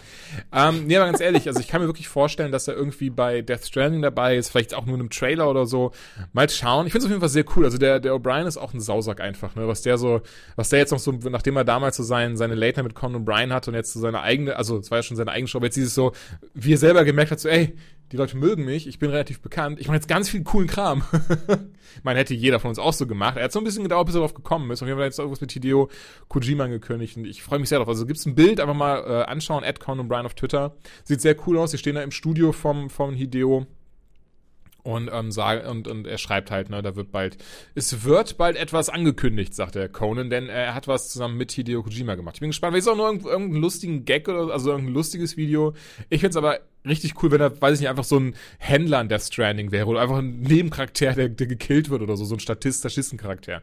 [0.51, 3.41] Ähm, nee, aber ganz ehrlich, also ich kann mir wirklich vorstellen, dass er irgendwie bei
[3.41, 5.91] Death Stranding dabei ist, vielleicht auch nur in einem Trailer oder so.
[6.34, 6.86] Mal schauen.
[6.86, 7.66] Ich finde es auf jeden Fall sehr cool.
[7.66, 9.68] Also der, der O'Brien ist auch ein Sausack einfach, ne?
[9.68, 10.22] Was der so,
[10.55, 13.51] was der jetzt noch so, nachdem er damals so sein, seine Late mit Conan O'Brien
[13.51, 15.66] hat und jetzt so seine eigene, also es war ja schon seine eigene Show, aber
[15.68, 16.12] jetzt dieses so,
[16.53, 17.76] wie er selber gemerkt hat, so, ey,
[18.12, 21.03] die Leute mögen mich, ich bin relativ bekannt, ich mache jetzt ganz viel coolen Kram.
[22.03, 23.38] Man hätte jeder von uns auch so gemacht.
[23.38, 24.82] Er hat so ein bisschen gedauert, bis er darauf gekommen ist.
[24.82, 25.89] Und wir haben jetzt irgendwas mit Hideo
[26.28, 27.88] Kojima angekündigt und ich freue mich sehr drauf.
[27.88, 30.76] Also gibt's ein Bild, einfach mal äh, anschauen, Ed Con und Brian auf Twitter.
[31.03, 31.72] Sieht sehr cool aus.
[31.72, 33.68] Sie stehen da im Studio vom, vom Hideo
[34.90, 37.38] und, ähm, sag, und, und er schreibt halt, ne, da wird bald,
[37.76, 41.84] es wird bald etwas angekündigt, sagt der Conan, denn er hat was zusammen mit Hideo
[41.84, 42.36] Kojima gemacht.
[42.36, 45.38] Ich bin gespannt, vielleicht ist auch nur irgendein, irgendeinen lustigen Gag oder, also irgendein lustiges
[45.38, 45.74] Video.
[46.10, 49.10] Ich find's aber richtig cool, wenn er, weiß ich nicht, einfach so ein Händler in
[49.10, 52.40] Death Stranding wäre oder einfach ein Nebencharakter, der, der gekillt wird oder so, so ein
[52.40, 53.62] Statist, Statistencharakter.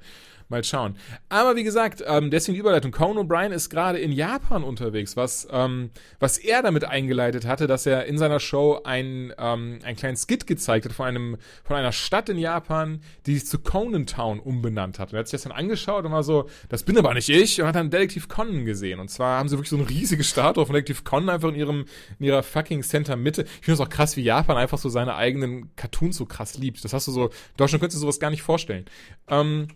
[0.49, 0.97] Mal schauen.
[1.29, 2.93] Aber wie gesagt, ähm, deswegen die Überleitung.
[2.93, 5.91] Conan O'Brien ist gerade in Japan unterwegs, was, ähm,
[6.21, 10.47] was er damit eingeleitet hatte, dass er in seiner Show ein, ähm, einen kleinen Skit
[10.47, 15.01] gezeigt hat von, einem, von einer Stadt in Japan, die sich zu Conan Town umbenannt
[15.01, 15.09] hat.
[15.09, 17.61] Und er hat sich das dann angeschaut und war so, das bin aber nicht ich,
[17.61, 19.01] und hat dann Detektiv Conan gesehen.
[19.01, 21.87] Und zwar haben sie wirklich so eine riesige Statue von Detektiv Conan einfach in ihrem,
[22.21, 23.43] in ihrer fucking Center Mitte.
[23.43, 26.85] Ich finde es auch krass, wie Japan einfach so seine eigenen Cartoons so krass liebt.
[26.85, 28.85] Das hast du so, Deutschland könntest du sowas gar nicht vorstellen.
[29.29, 29.67] Ähm,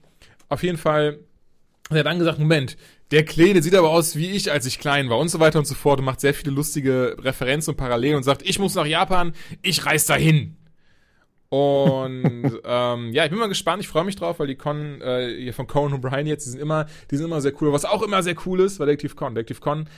[0.51, 1.21] auf jeden Fall
[1.89, 2.77] hat er dann gesagt, Moment,
[3.11, 5.65] der Kleine sieht aber aus wie ich, als ich klein war und so weiter und
[5.65, 8.87] so fort und macht sehr viele lustige Referenzen und Parallelen und sagt, ich muss nach
[8.87, 9.33] Japan,
[9.63, 10.57] ich reise dahin.
[11.49, 15.37] Und ähm, ja, ich bin mal gespannt, ich freue mich drauf, weil die Con äh,
[15.37, 17.73] hier von Conan O'Brien jetzt, die sind immer, die sind immer sehr cool.
[17.73, 19.35] Was auch immer sehr cool ist, war Detective Con.
[19.35, 19.89] Detective Con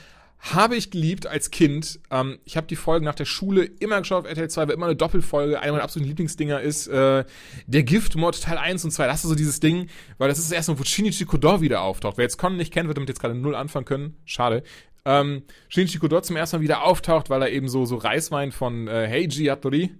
[0.43, 2.01] habe ich geliebt als Kind.
[2.11, 4.87] Ähm, ich habe die Folgen nach der Schule immer geschaut auf RTL 2, weil immer
[4.87, 5.59] eine Doppelfolge.
[5.61, 7.23] Eine meiner absoluten Lieblingsdinger ist äh,
[7.65, 9.07] der Giftmord Teil 1 und 2.
[9.07, 9.87] Das ist so dieses Ding,
[10.17, 12.17] weil das ist das erste Mal, wo Shinichi Kodor wieder auftaucht.
[12.17, 14.17] Wer jetzt Con nicht kennt, wird damit jetzt gerade null anfangen können.
[14.25, 14.63] Schade.
[15.05, 18.89] Ähm, Shinichi Kodor zum ersten Mal wieder auftaucht, weil er eben so, so Reiswein von
[18.89, 19.91] äh, Heiji Yatori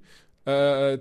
[0.44, 0.98] äh,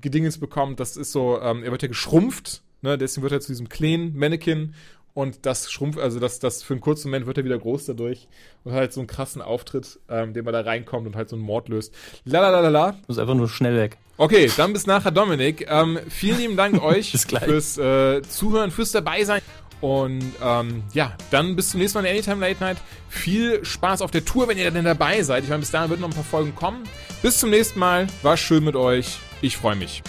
[0.00, 0.78] Gedingens bekommt.
[0.78, 2.62] Das ist so, ähm, er wird ja geschrumpft.
[2.84, 4.74] Ne, deswegen wird er zu diesem kleinen Mannequin
[5.14, 8.28] und das schrumpft, also das, das für einen kurzen Moment wird er wieder groß dadurch
[8.64, 11.36] und hat halt so einen krassen Auftritt, ähm, den man da reinkommt und halt so
[11.36, 11.94] einen Mord löst.
[12.24, 12.96] Lalalala.
[13.06, 13.98] Muss einfach nur schnell weg.
[14.16, 15.66] Okay, dann bis nachher, Dominik.
[15.68, 19.40] Ähm, vielen lieben Dank euch fürs äh, Zuhören, fürs Dabeisein.
[19.80, 22.78] Und ähm, ja, dann bis zum nächsten Mal in Anytime Late Night.
[23.08, 25.44] Viel Spaß auf der Tour, wenn ihr denn dabei seid.
[25.44, 26.84] Ich meine, bis dahin wird noch ein paar Folgen kommen.
[27.22, 28.06] Bis zum nächsten Mal.
[28.22, 29.18] War schön mit euch.
[29.42, 30.02] Ich freue mich.